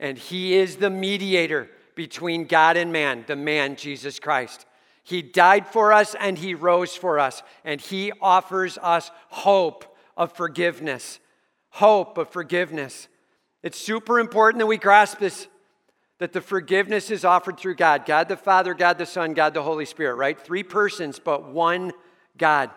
and 0.00 0.16
He 0.16 0.54
is 0.54 0.76
the 0.76 0.90
mediator 0.90 1.68
between 1.94 2.46
God 2.46 2.76
and 2.76 2.92
man, 2.92 3.24
the 3.26 3.36
man 3.36 3.76
Jesus 3.76 4.18
Christ. 4.18 4.66
He 5.02 5.20
died 5.20 5.66
for 5.66 5.92
us 5.92 6.14
and 6.18 6.38
He 6.38 6.54
rose 6.54 6.96
for 6.96 7.18
us, 7.18 7.42
and 7.64 7.80
He 7.80 8.12
offers 8.20 8.78
us 8.78 9.10
hope 9.28 9.96
of 10.16 10.32
forgiveness. 10.32 11.20
Hope 11.70 12.18
of 12.18 12.30
forgiveness. 12.30 13.08
It's 13.62 13.78
super 13.78 14.18
important 14.18 14.60
that 14.60 14.66
we 14.66 14.78
grasp 14.78 15.18
this 15.18 15.48
that 16.18 16.32
the 16.32 16.40
forgiveness 16.40 17.10
is 17.10 17.24
offered 17.24 17.58
through 17.58 17.74
God 17.74 18.06
God 18.06 18.28
the 18.28 18.36
Father, 18.36 18.72
God 18.72 18.98
the 18.98 19.06
Son, 19.06 19.34
God 19.34 19.52
the 19.52 19.62
Holy 19.62 19.84
Spirit, 19.84 20.14
right? 20.14 20.40
Three 20.40 20.62
persons, 20.62 21.18
but 21.18 21.50
one 21.50 21.92
God. 22.38 22.70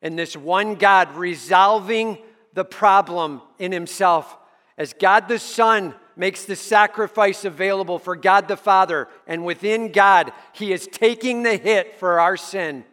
And 0.00 0.18
this 0.18 0.36
one 0.36 0.76
God 0.76 1.14
resolving 1.14 2.18
the 2.54 2.64
problem 2.64 3.42
in 3.58 3.72
Himself 3.72 4.36
as 4.76 4.94
God 4.94 5.28
the 5.28 5.38
Son 5.38 5.94
makes 6.16 6.44
the 6.44 6.56
sacrifice 6.56 7.44
available 7.44 7.98
for 7.98 8.16
God 8.16 8.48
the 8.48 8.56
Father, 8.56 9.08
and 9.26 9.44
within 9.44 9.92
God, 9.92 10.32
He 10.52 10.72
is 10.72 10.86
taking 10.86 11.42
the 11.42 11.56
hit 11.56 11.96
for 11.96 12.20
our 12.20 12.36
sin 12.36 12.84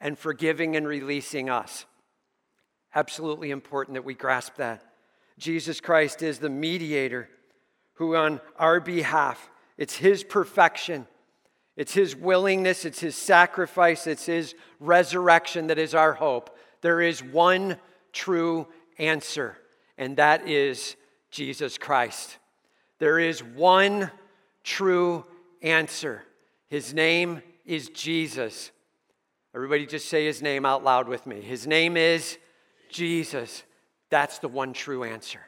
and 0.00 0.18
forgiving 0.18 0.76
and 0.76 0.86
releasing 0.86 1.48
us. 1.48 1.86
Absolutely 2.94 3.50
important 3.50 3.94
that 3.94 4.04
we 4.04 4.14
grasp 4.14 4.56
that. 4.56 4.84
Jesus 5.38 5.80
Christ 5.80 6.22
is 6.22 6.38
the 6.38 6.48
mediator 6.48 7.28
who, 7.94 8.14
on 8.16 8.40
our 8.58 8.80
behalf, 8.80 9.50
it's 9.76 9.96
His 9.96 10.22
perfection, 10.22 11.06
it's 11.76 11.94
His 11.94 12.14
willingness, 12.14 12.84
it's 12.84 13.00
His 13.00 13.16
sacrifice, 13.16 14.06
it's 14.06 14.26
His 14.26 14.54
resurrection 14.78 15.68
that 15.68 15.78
is 15.78 15.94
our 15.94 16.14
hope. 16.14 16.56
There 16.82 17.00
is 17.00 17.22
one 17.22 17.78
true 18.14 18.66
answer, 18.98 19.58
and 19.98 20.16
that 20.16 20.48
is 20.48 20.96
Jesus 21.30 21.76
Christ. 21.76 22.38
There 22.98 23.18
is 23.18 23.42
one 23.42 24.10
true 24.62 25.26
answer. 25.60 26.22
His 26.68 26.94
name 26.94 27.42
is 27.66 27.90
Jesus. 27.90 28.70
Everybody 29.54 29.86
just 29.86 30.08
say 30.08 30.24
his 30.24 30.40
name 30.40 30.64
out 30.64 30.82
loud 30.82 31.08
with 31.08 31.26
me. 31.26 31.40
His 31.40 31.66
name 31.66 31.96
is 31.96 32.38
Jesus. 32.88 33.64
That's 34.08 34.38
the 34.38 34.48
one 34.48 34.72
true 34.72 35.04
answer. 35.04 35.40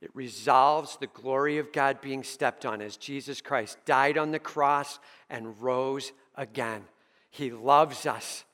It 0.00 0.10
resolves 0.14 0.96
the 0.96 1.08
glory 1.08 1.58
of 1.58 1.72
God 1.72 2.00
being 2.00 2.22
stepped 2.22 2.64
on 2.64 2.80
as 2.80 2.96
Jesus 2.96 3.40
Christ 3.40 3.78
died 3.84 4.16
on 4.16 4.30
the 4.30 4.38
cross 4.38 5.00
and 5.28 5.60
rose 5.60 6.12
again. 6.36 6.84
He 7.30 7.50
loves 7.50 8.06
us, 8.06 8.44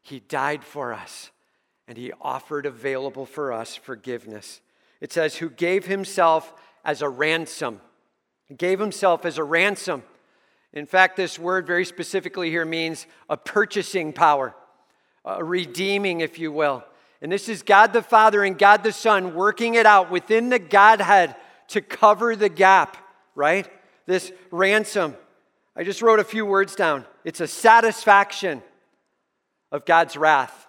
He 0.00 0.20
died 0.20 0.62
for 0.62 0.92
us, 0.92 1.31
and 1.86 1.98
He 1.98 2.12
offered 2.20 2.66
available 2.66 3.26
for 3.26 3.52
us 3.52 3.76
forgiveness. 3.76 4.60
It 5.00 5.12
says, 5.12 5.36
Who 5.36 5.50
gave 5.50 5.86
Himself 5.86 6.54
as 6.84 7.02
a 7.02 7.08
ransom. 7.08 7.80
He 8.46 8.54
gave 8.54 8.78
Himself 8.78 9.24
as 9.24 9.38
a 9.38 9.44
ransom. 9.44 10.02
In 10.72 10.86
fact, 10.86 11.16
this 11.16 11.38
word 11.38 11.66
very 11.66 11.84
specifically 11.84 12.50
here 12.50 12.64
means 12.64 13.06
a 13.28 13.36
purchasing 13.36 14.12
power, 14.12 14.54
a 15.24 15.44
redeeming, 15.44 16.20
if 16.20 16.38
you 16.38 16.50
will. 16.50 16.84
And 17.20 17.30
this 17.30 17.48
is 17.48 17.62
God 17.62 17.92
the 17.92 18.02
Father 18.02 18.42
and 18.42 18.58
God 18.58 18.82
the 18.82 18.92
Son 18.92 19.34
working 19.34 19.74
it 19.74 19.86
out 19.86 20.10
within 20.10 20.48
the 20.48 20.58
Godhead 20.58 21.36
to 21.68 21.80
cover 21.80 22.34
the 22.34 22.48
gap, 22.48 22.96
right? 23.34 23.68
This 24.06 24.32
ransom. 24.50 25.16
I 25.76 25.84
just 25.84 26.02
wrote 26.02 26.20
a 26.20 26.24
few 26.24 26.44
words 26.44 26.74
down. 26.74 27.04
It's 27.24 27.40
a 27.40 27.46
satisfaction 27.46 28.62
of 29.70 29.84
God's 29.84 30.16
wrath. 30.16 30.66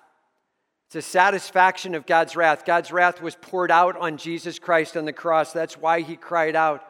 It's 0.93 1.07
a 1.07 1.09
satisfaction 1.09 1.95
of 1.95 2.05
God's 2.05 2.35
wrath. 2.35 2.65
God's 2.65 2.91
wrath 2.91 3.19
was 3.19 3.35
poured 3.35 3.71
out 3.71 3.97
on 3.97 4.17
Jesus 4.17 4.59
Christ 4.59 4.95
on 4.95 5.05
the 5.05 5.11
cross. 5.11 5.51
That's 5.51 5.75
why 5.75 6.01
he 6.01 6.15
cried 6.15 6.55
out, 6.55 6.87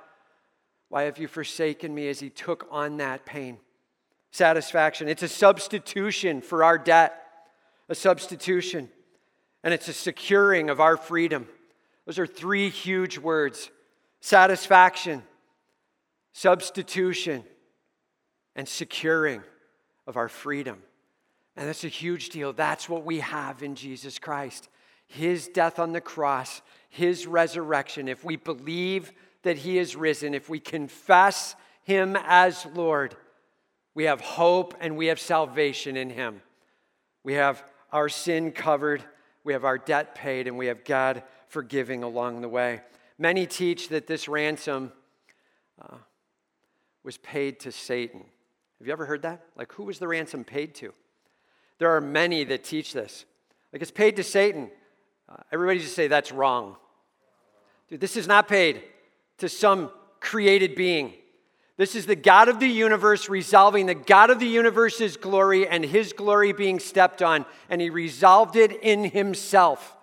Why 0.89 1.03
have 1.03 1.19
you 1.19 1.29
forsaken 1.29 1.95
me? 1.95 2.09
as 2.09 2.19
he 2.19 2.29
took 2.29 2.67
on 2.69 2.97
that 2.97 3.25
pain. 3.25 3.59
Satisfaction. 4.31 5.07
It's 5.07 5.23
a 5.23 5.29
substitution 5.29 6.41
for 6.41 6.65
our 6.65 6.77
debt, 6.77 7.17
a 7.87 7.95
substitution 7.95 8.89
and 9.63 9.73
it's 9.73 9.87
a 9.87 9.93
securing 9.93 10.69
of 10.69 10.81
our 10.81 10.97
freedom. 10.97 11.47
Those 12.05 12.19
are 12.19 12.27
three 12.27 12.67
huge 12.67 13.17
words 13.17 13.71
satisfaction, 14.19 15.23
substitution, 16.33 17.45
and 18.53 18.67
securing 18.67 19.43
of 20.05 20.17
our 20.17 20.27
freedom. 20.27 20.83
And 21.55 21.67
that's 21.67 21.83
a 21.83 21.89
huge 21.89 22.29
deal. 22.29 22.53
That's 22.53 22.89
what 22.89 23.05
we 23.05 23.19
have 23.19 23.61
in 23.61 23.75
Jesus 23.75 24.19
Christ. 24.19 24.69
His 25.05 25.47
death 25.47 25.79
on 25.79 25.91
the 25.91 26.01
cross, 26.01 26.61
His 26.89 27.27
resurrection. 27.27 28.07
If 28.07 28.23
we 28.23 28.35
believe 28.35 29.11
that 29.43 29.57
He 29.57 29.77
is 29.77 29.95
risen, 29.95 30.33
if 30.33 30.49
we 30.49 30.59
confess 30.59 31.55
Him 31.83 32.17
as 32.25 32.65
Lord, 32.73 33.15
we 33.93 34.05
have 34.05 34.21
hope 34.21 34.73
and 34.79 34.97
we 34.97 35.07
have 35.07 35.19
salvation 35.19 35.95
in 35.97 36.09
Him. 36.09 36.41
We 37.23 37.33
have 37.33 37.63
our 37.91 38.09
sin 38.09 38.51
covered 38.51 39.03
we 39.43 39.53
have 39.53 39.65
our 39.65 39.77
debt 39.77 40.15
paid, 40.15 40.47
and 40.47 40.57
we 40.57 40.67
have 40.67 40.83
God 40.83 41.23
forgiving 41.47 42.03
along 42.03 42.41
the 42.41 42.49
way. 42.49 42.81
Many 43.17 43.45
teach 43.45 43.89
that 43.89 44.07
this 44.07 44.27
ransom 44.27 44.91
uh, 45.81 45.97
was 47.03 47.17
paid 47.17 47.59
to 47.61 47.71
Satan. 47.71 48.21
Have 48.79 48.87
you 48.87 48.93
ever 48.93 49.05
heard 49.05 49.23
that? 49.23 49.45
Like, 49.55 49.73
who 49.73 49.83
was 49.83 49.99
the 49.99 50.07
ransom 50.07 50.43
paid 50.43 50.75
to? 50.75 50.93
There 51.83 51.93
are 51.93 51.99
many 51.99 52.45
that 52.45 52.63
teach 52.63 52.93
this. 52.93 53.25
Like, 53.73 53.81
it's 53.81 53.91
paid 53.91 54.15
to 54.15 54.23
Satan. 54.23 54.71
Uh, 55.27 55.35
everybody 55.51 55.79
just 55.79 55.95
say 55.95 56.07
that's 56.07 56.31
wrong. 56.31 56.77
Dude, 57.89 57.99
this 57.99 58.15
is 58.15 58.25
not 58.25 58.47
paid 58.47 58.83
to 59.39 59.49
some 59.49 59.91
created 60.21 60.75
being. 60.75 61.11
This 61.75 61.93
is 61.95 62.05
the 62.05 62.15
God 62.15 62.47
of 62.47 62.61
the 62.61 62.69
universe 62.69 63.27
resolving 63.27 63.85
the 63.85 63.95
God 63.95 64.29
of 64.29 64.39
the 64.39 64.47
universe's 64.47 65.17
glory 65.17 65.67
and 65.67 65.83
his 65.83 66.13
glory 66.13 66.53
being 66.53 66.79
stepped 66.79 67.21
on, 67.21 67.45
and 67.69 67.81
he 67.81 67.89
resolved 67.89 68.55
it 68.55 68.71
in 68.81 69.03
himself. 69.03 69.97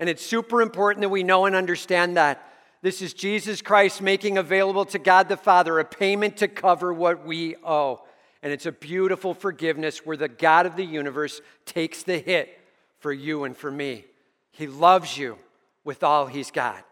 And 0.00 0.08
it's 0.08 0.24
super 0.24 0.62
important 0.62 1.02
that 1.02 1.10
we 1.10 1.24
know 1.24 1.44
and 1.44 1.54
understand 1.54 2.16
that. 2.16 2.42
This 2.80 3.02
is 3.02 3.12
Jesus 3.12 3.60
Christ 3.60 4.00
making 4.00 4.38
available 4.38 4.86
to 4.86 4.98
God 4.98 5.28
the 5.28 5.36
Father 5.36 5.78
a 5.78 5.84
payment 5.84 6.38
to 6.38 6.48
cover 6.48 6.90
what 6.90 7.26
we 7.26 7.54
owe. 7.56 8.00
And 8.42 8.52
it's 8.52 8.66
a 8.66 8.72
beautiful 8.72 9.34
forgiveness 9.34 10.06
where 10.06 10.16
the 10.16 10.28
God 10.28 10.66
of 10.66 10.76
the 10.76 10.84
universe 10.84 11.40
takes 11.64 12.02
the 12.02 12.18
hit 12.18 12.58
for 12.98 13.12
you 13.12 13.44
and 13.44 13.56
for 13.56 13.70
me. 13.70 14.04
He 14.52 14.66
loves 14.66 15.16
you 15.16 15.38
with 15.84 16.02
all 16.02 16.26
he's 16.26 16.50
got. 16.50 16.84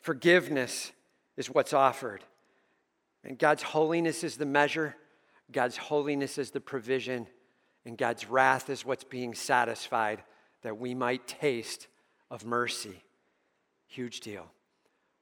Forgiveness 0.00 0.92
is 1.36 1.48
what's 1.48 1.72
offered. 1.72 2.24
And 3.24 3.38
God's 3.38 3.62
holiness 3.62 4.22
is 4.22 4.36
the 4.36 4.46
measure, 4.46 4.96
God's 5.50 5.76
holiness 5.76 6.38
is 6.38 6.50
the 6.50 6.60
provision, 6.60 7.26
and 7.84 7.96
God's 7.96 8.28
wrath 8.28 8.70
is 8.70 8.84
what's 8.84 9.04
being 9.04 9.34
satisfied 9.34 10.22
that 10.62 10.78
we 10.78 10.94
might 10.94 11.26
taste 11.26 11.86
of 12.30 12.44
mercy. 12.44 13.02
Huge 13.86 14.20
deal. 14.20 14.46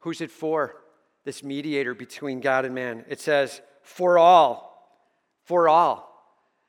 Who's 0.00 0.20
it 0.20 0.30
for? 0.30 0.76
This 1.24 1.44
mediator 1.44 1.94
between 1.94 2.40
God 2.40 2.64
and 2.64 2.74
man. 2.74 3.04
It 3.08 3.20
says, 3.20 3.60
for 3.82 4.18
all. 4.18 4.71
For 5.44 5.68
all. 5.68 6.08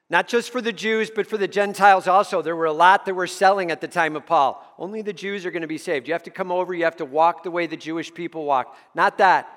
Not 0.10 0.28
just 0.28 0.52
for 0.52 0.62
the 0.62 0.74
Jews, 0.74 1.10
but 1.10 1.26
for 1.26 1.38
the 1.38 1.48
Gentiles 1.48 2.08
also. 2.08 2.42
There 2.42 2.56
were 2.56 2.66
a 2.66 2.74
lot 2.74 3.06
that 3.06 3.16
were 3.16 3.28
selling 3.28 3.72
at 3.72 3.82
the 3.82 3.88
time 3.88 4.16
of 4.16 4.26
Paul. 4.26 4.64
Only 4.78 5.02
the 5.02 5.14
Jews 5.14 5.46
are 5.46 5.52
going 5.52 5.62
to 5.62 5.68
be 5.68 5.78
saved. 5.78 6.08
You 6.08 6.14
have 6.14 6.24
to 6.24 6.30
come 6.30 6.52
over, 6.52 6.74
you 6.74 6.84
have 6.84 6.98
to 6.98 7.06
walk 7.06 7.44
the 7.44 7.52
way 7.52 7.66
the 7.66 7.78
Jewish 7.78 8.14
people 8.14 8.46
walk. 8.46 8.78
Not 8.94 9.18
that, 9.18 9.48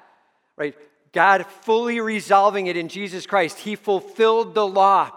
right? 0.56 0.74
God 1.12 1.46
fully 1.62 2.00
resolving 2.00 2.68
it 2.68 2.76
in 2.76 2.88
Jesus 2.88 3.26
Christ. 3.26 3.58
He 3.58 3.76
fulfilled 3.76 4.54
the 4.54 4.66
law. 4.66 5.10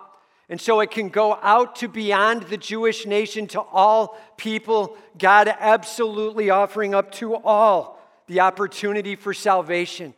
And 0.49 0.59
so 0.59 0.79
it 0.79 0.89
can 0.91 1.09
go 1.09 1.37
out 1.41 1.75
to 1.77 1.87
beyond 1.87 2.43
the 2.43 2.57
Jewish 2.57 3.05
nation 3.05 3.47
to 3.47 3.61
all 3.61 4.19
people. 4.35 4.97
God 5.17 5.47
absolutely 5.47 6.49
offering 6.49 6.95
up 6.95 7.11
to 7.13 7.35
all 7.35 8.01
the 8.27 8.39
opportunity 8.39 9.15
for 9.15 9.33
salvation. 9.33 10.15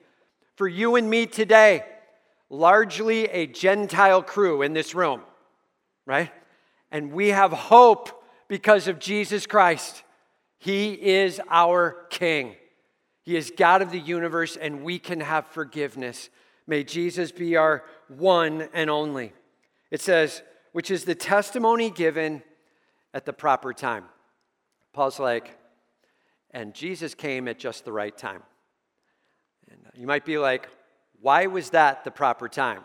For 0.56 0.68
you 0.68 0.96
and 0.96 1.10
me 1.10 1.26
today, 1.26 1.84
largely 2.52 3.26
a 3.30 3.48
Gentile 3.48 4.22
crew 4.22 4.62
in 4.62 4.74
this 4.74 4.94
room, 4.94 5.22
right? 6.06 6.32
And 6.92 7.14
we 7.14 7.30
have 7.30 7.52
hope 7.52 8.24
because 8.50 8.90
of 8.90 9.00
Jesus 9.00 9.48
Christ. 9.48 10.04
He 10.60 10.92
is 10.92 11.40
our 11.50 12.06
King. 12.10 12.56
He 13.24 13.38
is 13.38 13.54
God 13.56 13.82
of 13.82 13.92
the 13.92 14.00
universe, 14.00 14.58
and 14.58 14.84
we 14.84 15.00
can 15.00 15.22
have 15.22 15.48
forgiveness. 15.48 16.30
May 16.68 16.84
Jesus 16.84 17.32
be 17.32 17.56
our 17.56 17.86
one 18.10 18.68
and 18.74 18.90
only. 18.90 19.32
It 19.90 20.02
says, 20.02 20.44
which 20.74 20.92
is 20.92 21.06
the 21.06 21.16
testimony 21.16 21.90
given 21.90 22.44
at 23.14 23.26
the 23.26 23.34
proper 23.34 23.74
time. 23.74 24.06
Paul's 24.92 25.20
like, 25.20 25.58
and 26.52 26.74
Jesus 26.74 27.16
came 27.16 27.48
at 27.48 27.60
just 27.60 27.86
the 27.86 27.94
right 27.94 28.18
time. 28.18 28.44
And 29.70 29.80
you 29.96 30.06
might 30.06 30.26
be 30.26 30.38
like, 30.38 30.68
why 31.22 31.48
was 31.48 31.70
that 31.72 32.04
the 32.04 32.12
proper 32.12 32.50
time? 32.50 32.82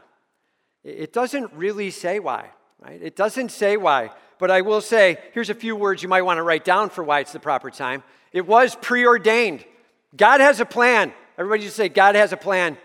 It 0.84 1.12
doesn't 1.12 1.53
really 1.55 1.91
say 1.91 2.18
why, 2.18 2.51
right? 2.80 3.01
It 3.03 3.16
doesn't 3.16 3.51
say 3.51 3.76
why. 3.76 4.11
But 4.39 4.51
I 4.51 4.61
will 4.61 4.80
say, 4.80 5.18
here's 5.32 5.51
a 5.51 5.55
few 5.55 5.74
words 5.74 6.03
you 6.03 6.09
might 6.09 6.22
want 6.22 6.39
to 6.39 6.43
write 6.43 6.64
down 6.64 6.91
for 6.91 7.03
why 7.03 7.20
it's 7.20 7.32
the 7.32 7.41
proper 7.41 7.70
time. 7.70 8.03
It 8.32 8.47
was 8.47 8.76
preordained. 8.76 9.64
God 10.16 10.41
has 10.41 10.61
a 10.61 10.66
plan. 10.66 11.12
Everybody 11.39 11.64
just 11.64 11.76
say, 11.76 11.89
God 11.89 12.14
has 12.14 12.32
a 12.32 12.37
plan. 12.37 12.76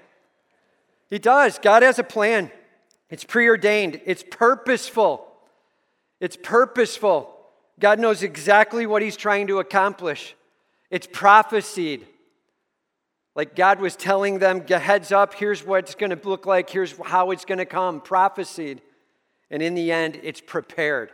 He 1.09 1.19
does. 1.19 1.59
God 1.59 1.83
has 1.83 1.99
a 1.99 2.03
plan. 2.03 2.49
It's 3.09 3.25
preordained, 3.25 4.01
it's 4.05 4.23
purposeful. 4.31 5.27
It's 6.21 6.37
purposeful. 6.41 7.35
God 7.77 7.99
knows 7.99 8.23
exactly 8.23 8.85
what 8.85 9.01
He's 9.01 9.17
trying 9.17 9.47
to 9.47 9.59
accomplish. 9.59 10.35
It's 10.89 11.07
prophesied. 11.11 12.07
Like 13.35 13.55
God 13.55 13.79
was 13.79 13.95
telling 13.95 14.39
them, 14.39 14.67
heads 14.67 15.11
up, 15.11 15.33
here's 15.33 15.65
what 15.65 15.85
it's 15.85 15.95
going 15.95 16.09
to 16.09 16.27
look 16.27 16.45
like, 16.45 16.69
here's 16.69 16.93
how 16.97 17.31
it's 17.31 17.45
going 17.45 17.59
to 17.59 17.65
come, 17.65 18.01
prophesied. 18.01 18.81
And 19.49 19.61
in 19.61 19.73
the 19.73 19.91
end, 19.91 20.19
it's 20.23 20.41
prepared. 20.41 21.11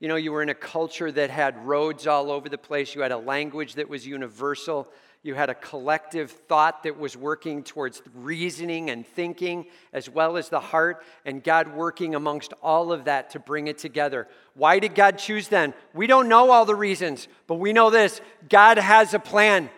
You 0.00 0.08
know, 0.08 0.16
you 0.16 0.32
were 0.32 0.42
in 0.42 0.48
a 0.48 0.54
culture 0.54 1.10
that 1.12 1.30
had 1.30 1.64
roads 1.64 2.06
all 2.06 2.30
over 2.30 2.48
the 2.48 2.58
place, 2.58 2.94
you 2.94 3.02
had 3.02 3.12
a 3.12 3.18
language 3.18 3.74
that 3.74 3.88
was 3.88 4.06
universal, 4.06 4.88
you 5.22 5.34
had 5.34 5.48
a 5.48 5.54
collective 5.54 6.30
thought 6.30 6.82
that 6.82 6.98
was 6.98 7.16
working 7.16 7.62
towards 7.62 8.02
reasoning 8.14 8.90
and 8.90 9.06
thinking, 9.06 9.64
as 9.92 10.10
well 10.10 10.36
as 10.36 10.50
the 10.50 10.60
heart, 10.60 11.02
and 11.24 11.42
God 11.42 11.74
working 11.74 12.14
amongst 12.14 12.52
all 12.62 12.92
of 12.92 13.04
that 13.04 13.30
to 13.30 13.38
bring 13.38 13.68
it 13.68 13.78
together. 13.78 14.28
Why 14.54 14.80
did 14.80 14.94
God 14.94 15.16
choose 15.16 15.48
then? 15.48 15.72
We 15.94 16.06
don't 16.06 16.28
know 16.28 16.50
all 16.50 16.66
the 16.66 16.74
reasons, 16.74 17.26
but 17.46 17.54
we 17.54 17.72
know 17.72 17.88
this 17.88 18.20
God 18.48 18.76
has 18.76 19.14
a 19.14 19.18
plan. 19.18 19.70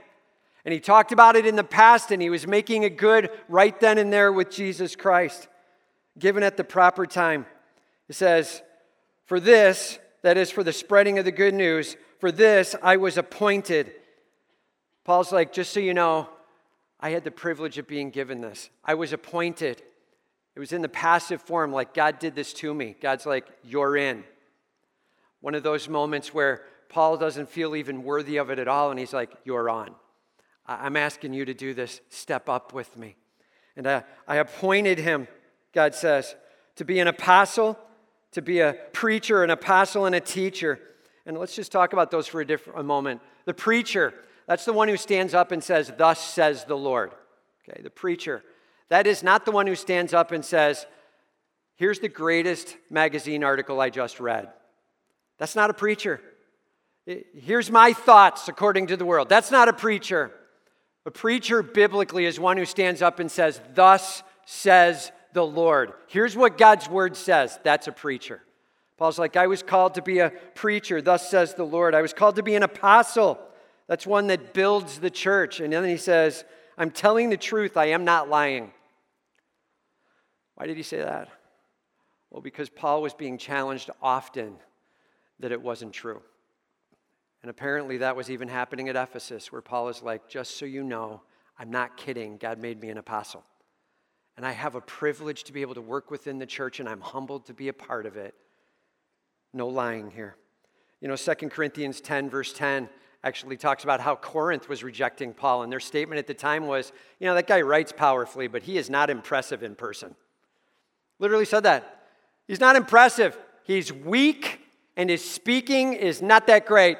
And 0.67 0.73
he 0.73 0.81
talked 0.81 1.13
about 1.13 1.37
it 1.37 1.47
in 1.47 1.55
the 1.55 1.63
past, 1.63 2.11
and 2.11 2.21
he 2.21 2.29
was 2.29 2.45
making 2.45 2.83
it 2.83 2.97
good 2.97 3.31
right 3.49 3.79
then 3.79 3.99
and 3.99 4.13
there 4.13 4.33
with 4.33 4.51
Jesus 4.51 4.97
Christ, 4.97 5.47
given 6.19 6.43
at 6.43 6.57
the 6.57 6.65
proper 6.65 7.07
time. 7.07 7.47
He 8.09 8.13
says, 8.13 8.63
For 9.27 9.39
this, 9.39 10.01
that 10.23 10.37
is 10.37 10.51
for 10.51 10.65
the 10.65 10.73
spreading 10.73 11.21
of 11.21 11.25
the 11.25 11.31
good 11.31 11.55
news, 11.55 11.97
for 12.19 12.33
this 12.33 12.75
I 12.83 12.97
was 12.97 13.17
appointed. 13.17 13.93
Paul's 15.05 15.31
like, 15.31 15.53
just 15.53 15.73
so 15.73 15.79
you 15.79 15.95
know, 15.95 16.29
I 16.99 17.11
had 17.11 17.23
the 17.23 17.31
privilege 17.31 17.79
of 17.79 17.87
being 17.87 18.11
given 18.11 18.41
this. 18.41 18.69
I 18.85 18.95
was 18.95 19.13
appointed. 19.13 19.81
It 20.57 20.59
was 20.59 20.73
in 20.73 20.83
the 20.83 20.89
passive 20.89 21.41
form, 21.43 21.71
like 21.71 21.95
God 21.95 22.19
did 22.19 22.35
this 22.35 22.53
to 22.55 22.75
me. 22.75 22.97
God's 23.01 23.25
like, 23.25 23.47
you're 23.63 23.97
in. 23.97 24.25
One 25.43 25.55
of 25.55 25.63
those 25.63 25.89
moments 25.89 26.35
where 26.35 26.63
Paul 26.89 27.19
doesn't 27.19 27.51
feel 27.51 27.77
even 27.77 28.03
worthy 28.03 28.39
of 28.39 28.51
it 28.51 28.59
at 28.59 28.67
all, 28.67 28.91
and 28.91 28.99
he's 28.99 29.13
like, 29.13 29.31
you're 29.45 29.71
on. 29.71 29.95
I'm 30.67 30.97
asking 30.97 31.33
you 31.33 31.45
to 31.45 31.55
do 31.55 31.75
this. 31.75 32.01
Step 32.09 32.49
up 32.49 32.73
with 32.73 32.97
me. 32.97 33.17
And 33.77 33.87
I, 33.87 34.05
I 34.27 34.37
appointed 34.37 34.99
him, 34.99 35.29
God 35.73 35.95
says, 35.95 36.35
to 36.77 36.85
be 36.85 36.99
an 36.99 37.09
apostle, 37.09 37.79
to 38.33 38.43
be 38.43 38.61
a 38.61 38.77
preacher, 38.93 39.45
an 39.45 39.51
apostle, 39.51 40.07
and 40.07 40.15
a 40.15 40.21
teacher. 40.21 40.81
And 41.25 41.39
let's 41.39 41.55
just 41.55 41.73
talk 41.73 41.93
about 41.93 42.11
those 42.11 42.27
for 42.27 42.41
a, 42.41 42.47
different, 42.47 42.79
a 42.79 42.83
moment. 42.83 43.21
The 43.45 43.55
preacher, 43.55 44.15
that's 44.47 44.65
the 44.65 44.73
one 44.73 44.89
who 44.89 44.97
stands 44.97 45.35
up 45.35 45.53
and 45.53 45.63
says, 45.63 45.93
Thus 45.97 46.21
says 46.21 46.65
the 46.65 46.77
Lord. 46.77 47.13
Okay, 47.69 47.83
the 47.83 47.91
preacher. 47.91 48.43
That 48.89 49.07
is 49.07 49.23
not 49.23 49.45
the 49.45 49.53
one 49.53 49.67
who 49.67 49.75
stands 49.75 50.15
up 50.15 50.33
and 50.33 50.45
says, 50.45 50.87
Here's 51.77 51.99
the 51.99 52.09
greatest 52.09 52.77
magazine 52.91 53.45
article 53.45 53.81
I 53.81 53.91
just 53.91 54.19
read. 54.19 54.49
That's 55.39 55.55
not 55.55 55.69
a 55.69 55.75
preacher. 55.75 56.21
Here's 57.07 57.71
my 57.71 57.93
thoughts 57.93 58.49
according 58.49 58.89
to 58.89 58.97
the 58.97 59.05
world. 59.05 59.29
That's 59.29 59.51
not 59.51 59.69
a 59.69 59.73
preacher. 59.73 60.33
A 61.07 61.11
preacher 61.11 61.63
biblically 61.63 62.27
is 62.27 62.39
one 62.39 62.57
who 62.57 62.65
stands 62.65 63.01
up 63.01 63.21
and 63.21 63.31
says, 63.31 63.61
Thus 63.75 64.25
says 64.45 65.13
the 65.33 65.47
Lord. 65.47 65.93
Here's 66.09 66.37
what 66.37 66.59
God's 66.59 66.89
word 66.89 67.17
says. 67.17 67.59
That's 67.63 67.87
a 67.87 67.93
preacher. 67.93 68.43
Paul's 68.99 69.19
like, 69.19 69.37
I 69.37 69.47
was 69.47 69.63
called 69.63 69.95
to 69.95 70.03
be 70.03 70.19
a 70.19 70.33
preacher. 70.55 71.01
Thus 71.01 71.31
says 71.31 71.55
the 71.55 71.65
Lord. 71.65 71.95
I 71.95 72.03
was 72.03 72.13
called 72.13 72.37
to 72.37 72.43
be 72.43 72.57
an 72.57 72.65
apostle. 72.65 73.39
That's 73.87 74.07
one 74.07 74.27
that 74.29 74.53
builds 74.53 74.99
the 74.99 75.11
church. 75.11 75.61
And 75.61 75.73
then 75.73 75.85
he 75.85 75.97
says, 75.97 76.45
I'm 76.77 76.91
telling 76.91 77.31
the 77.31 77.37
truth. 77.37 77.77
I 77.77 77.87
am 77.87 78.05
not 78.05 78.29
lying. 78.29 78.73
Why 80.57 80.67
did 80.67 80.77
he 80.77 80.83
say 80.83 80.99
that? 80.99 81.29
Well, 82.31 82.43
because 82.43 82.69
Paul 82.69 83.01
was 83.01 83.15
being 83.15 83.39
challenged 83.39 83.91
often 84.03 84.57
that 85.39 85.53
it 85.53 85.63
wasn't 85.63 85.93
true. 85.93 86.23
And 87.43 87.51
apparently 87.51 87.99
that 87.99 88.17
was 88.17 88.31
even 88.31 88.49
happening 88.49 88.89
at 88.89 88.97
Ephesus, 88.97 89.53
where 89.53 89.63
Paul 89.63 89.89
is 89.89 90.03
like, 90.03 90.29
just 90.29 90.59
so 90.59 90.65
you 90.67 90.83
know, 90.83 91.23
I'm 91.59 91.71
not 91.71 91.97
kidding. 91.97 92.37
God 92.39 92.59
made 92.59 92.81
me 92.81 92.89
an 92.91 92.99
apostle. 92.99 93.45
And 94.37 94.45
I 94.45 94.53
have 94.53 94.75
a 94.75 94.81
privilege 94.81 95.45
to 95.45 95.53
be 95.53 95.63
able 95.63 95.75
to 95.75 95.81
work 95.81 96.11
within 96.11 96.39
the 96.39 96.47
church, 96.47 96.81
and 96.81 96.89
I'm 96.89 97.01
humbled 97.01 97.47
to 97.47 97.55
be 97.55 97.69
a 97.69 97.73
part 97.73 98.05
of 98.05 98.17
it. 98.17 98.35
No 99.55 99.69
lying 99.69 100.11
here. 100.11 100.37
You 101.01 101.09
know, 101.09 101.17
2 101.17 101.35
Corinthians 101.49 102.01
10, 102.01 102.29
verse 102.29 102.53
10, 102.53 102.89
actually 103.25 103.57
talks 103.57 103.85
about 103.85 104.01
how 104.01 104.15
Corinth 104.15 104.69
was 104.69 104.85
rejecting 104.85 105.33
Paul. 105.33 105.63
And 105.63 105.73
their 105.73 105.81
statement 105.81 106.19
at 106.19 106.27
the 106.27 106.35
time 106.35 106.67
was, 106.67 106.93
you 107.19 107.27
know, 107.27 107.35
that 107.35 107.47
guy 107.47 107.63
writes 107.63 107.93
powerfully, 107.93 108.47
but 108.47 108.63
he 108.63 108.77
is 108.79 108.91
not 108.91 109.11
impressive 109.11 109.63
in 109.63 109.75
person. 109.75 110.15
Literally 111.19 111.45
said 111.45 111.63
that. 111.63 112.05
He's 112.47 112.61
not 112.61 112.77
impressive. 112.77 113.37
He's 113.65 113.93
weak, 113.93 114.61
and 114.97 115.11
his 115.11 115.29
speaking 115.29 115.95
is 115.95 116.23
not 116.23 116.47
that 116.47 116.67
great. 116.67 116.99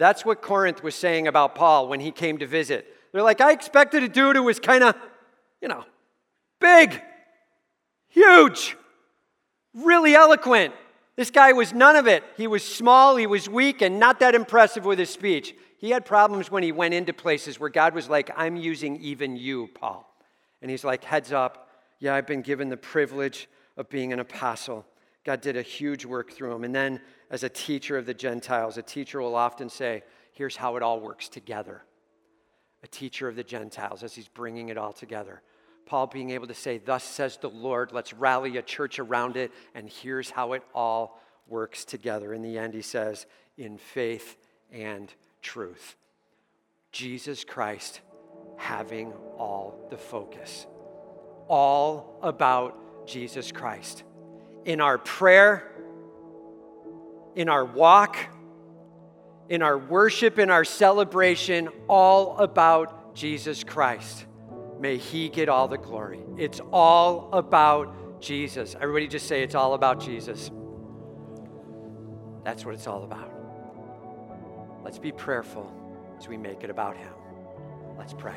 That's 0.00 0.24
what 0.24 0.40
Corinth 0.40 0.82
was 0.82 0.94
saying 0.94 1.28
about 1.28 1.54
Paul 1.54 1.86
when 1.86 2.00
he 2.00 2.10
came 2.10 2.38
to 2.38 2.46
visit. 2.46 2.86
They're 3.12 3.22
like, 3.22 3.42
I 3.42 3.52
expected 3.52 4.02
a 4.02 4.08
dude 4.08 4.34
who 4.34 4.42
was 4.42 4.58
kind 4.58 4.82
of, 4.82 4.94
you 5.60 5.68
know, 5.68 5.84
big, 6.58 7.02
huge, 8.08 8.78
really 9.74 10.14
eloquent. 10.14 10.72
This 11.16 11.30
guy 11.30 11.52
was 11.52 11.74
none 11.74 11.96
of 11.96 12.06
it. 12.06 12.24
He 12.38 12.46
was 12.46 12.64
small, 12.64 13.16
he 13.16 13.26
was 13.26 13.46
weak, 13.46 13.82
and 13.82 14.00
not 14.00 14.20
that 14.20 14.34
impressive 14.34 14.86
with 14.86 14.98
his 14.98 15.10
speech. 15.10 15.54
He 15.76 15.90
had 15.90 16.06
problems 16.06 16.50
when 16.50 16.62
he 16.62 16.72
went 16.72 16.94
into 16.94 17.12
places 17.12 17.60
where 17.60 17.68
God 17.68 17.94
was 17.94 18.08
like, 18.08 18.30
I'm 18.34 18.56
using 18.56 18.96
even 19.02 19.36
you, 19.36 19.68
Paul. 19.74 20.10
And 20.62 20.70
he's 20.70 20.82
like, 20.82 21.04
heads 21.04 21.30
up, 21.30 21.68
yeah, 21.98 22.14
I've 22.14 22.26
been 22.26 22.40
given 22.40 22.70
the 22.70 22.78
privilege 22.78 23.50
of 23.76 23.90
being 23.90 24.14
an 24.14 24.20
apostle. 24.20 24.86
God 25.24 25.40
did 25.40 25.56
a 25.56 25.62
huge 25.62 26.04
work 26.04 26.32
through 26.32 26.54
him. 26.54 26.64
And 26.64 26.74
then, 26.74 27.00
as 27.30 27.42
a 27.42 27.48
teacher 27.48 27.98
of 27.98 28.06
the 28.06 28.14
Gentiles, 28.14 28.78
a 28.78 28.82
teacher 28.82 29.20
will 29.20 29.36
often 29.36 29.68
say, 29.68 30.02
Here's 30.32 30.56
how 30.56 30.76
it 30.76 30.82
all 30.82 31.00
works 31.00 31.28
together. 31.28 31.82
A 32.82 32.86
teacher 32.86 33.28
of 33.28 33.36
the 33.36 33.44
Gentiles, 33.44 34.02
as 34.02 34.14
he's 34.14 34.28
bringing 34.28 34.70
it 34.70 34.78
all 34.78 34.92
together. 34.92 35.42
Paul 35.84 36.06
being 36.06 36.30
able 36.30 36.46
to 36.46 36.54
say, 36.54 36.78
Thus 36.78 37.04
says 37.04 37.36
the 37.36 37.50
Lord, 37.50 37.92
let's 37.92 38.14
rally 38.14 38.56
a 38.56 38.62
church 38.62 38.98
around 38.98 39.36
it, 39.36 39.52
and 39.74 39.88
here's 39.88 40.30
how 40.30 40.54
it 40.54 40.62
all 40.74 41.20
works 41.46 41.84
together. 41.84 42.32
In 42.32 42.42
the 42.42 42.56
end, 42.56 42.72
he 42.72 42.82
says, 42.82 43.26
In 43.58 43.76
faith 43.76 44.36
and 44.72 45.12
truth. 45.42 45.96
Jesus 46.92 47.44
Christ 47.44 48.00
having 48.56 49.12
all 49.36 49.86
the 49.90 49.98
focus. 49.98 50.66
All 51.48 52.18
about 52.22 53.06
Jesus 53.06 53.52
Christ 53.52 54.04
in 54.64 54.80
our 54.80 54.98
prayer, 54.98 55.70
in 57.34 57.48
our 57.48 57.64
walk, 57.64 58.16
in 59.48 59.62
our 59.62 59.78
worship, 59.78 60.38
in 60.38 60.50
our 60.50 60.64
celebration, 60.64 61.68
all 61.88 62.38
about 62.38 63.14
Jesus 63.14 63.64
Christ. 63.64 64.26
May 64.78 64.96
He 64.96 65.28
get 65.28 65.48
all 65.48 65.68
the 65.68 65.78
glory. 65.78 66.20
It's 66.38 66.60
all 66.72 67.30
about 67.32 68.20
Jesus. 68.20 68.74
Everybody 68.74 69.08
just 69.08 69.26
say, 69.26 69.42
It's 69.42 69.54
all 69.54 69.74
about 69.74 70.00
Jesus. 70.00 70.50
That's 72.44 72.64
what 72.64 72.74
it's 72.74 72.86
all 72.86 73.04
about. 73.04 73.32
Let's 74.84 74.98
be 74.98 75.12
prayerful 75.12 75.70
as 76.18 76.28
we 76.28 76.36
make 76.36 76.64
it 76.64 76.70
about 76.70 76.96
Him. 76.96 77.12
Let's 77.98 78.14
pray 78.14 78.34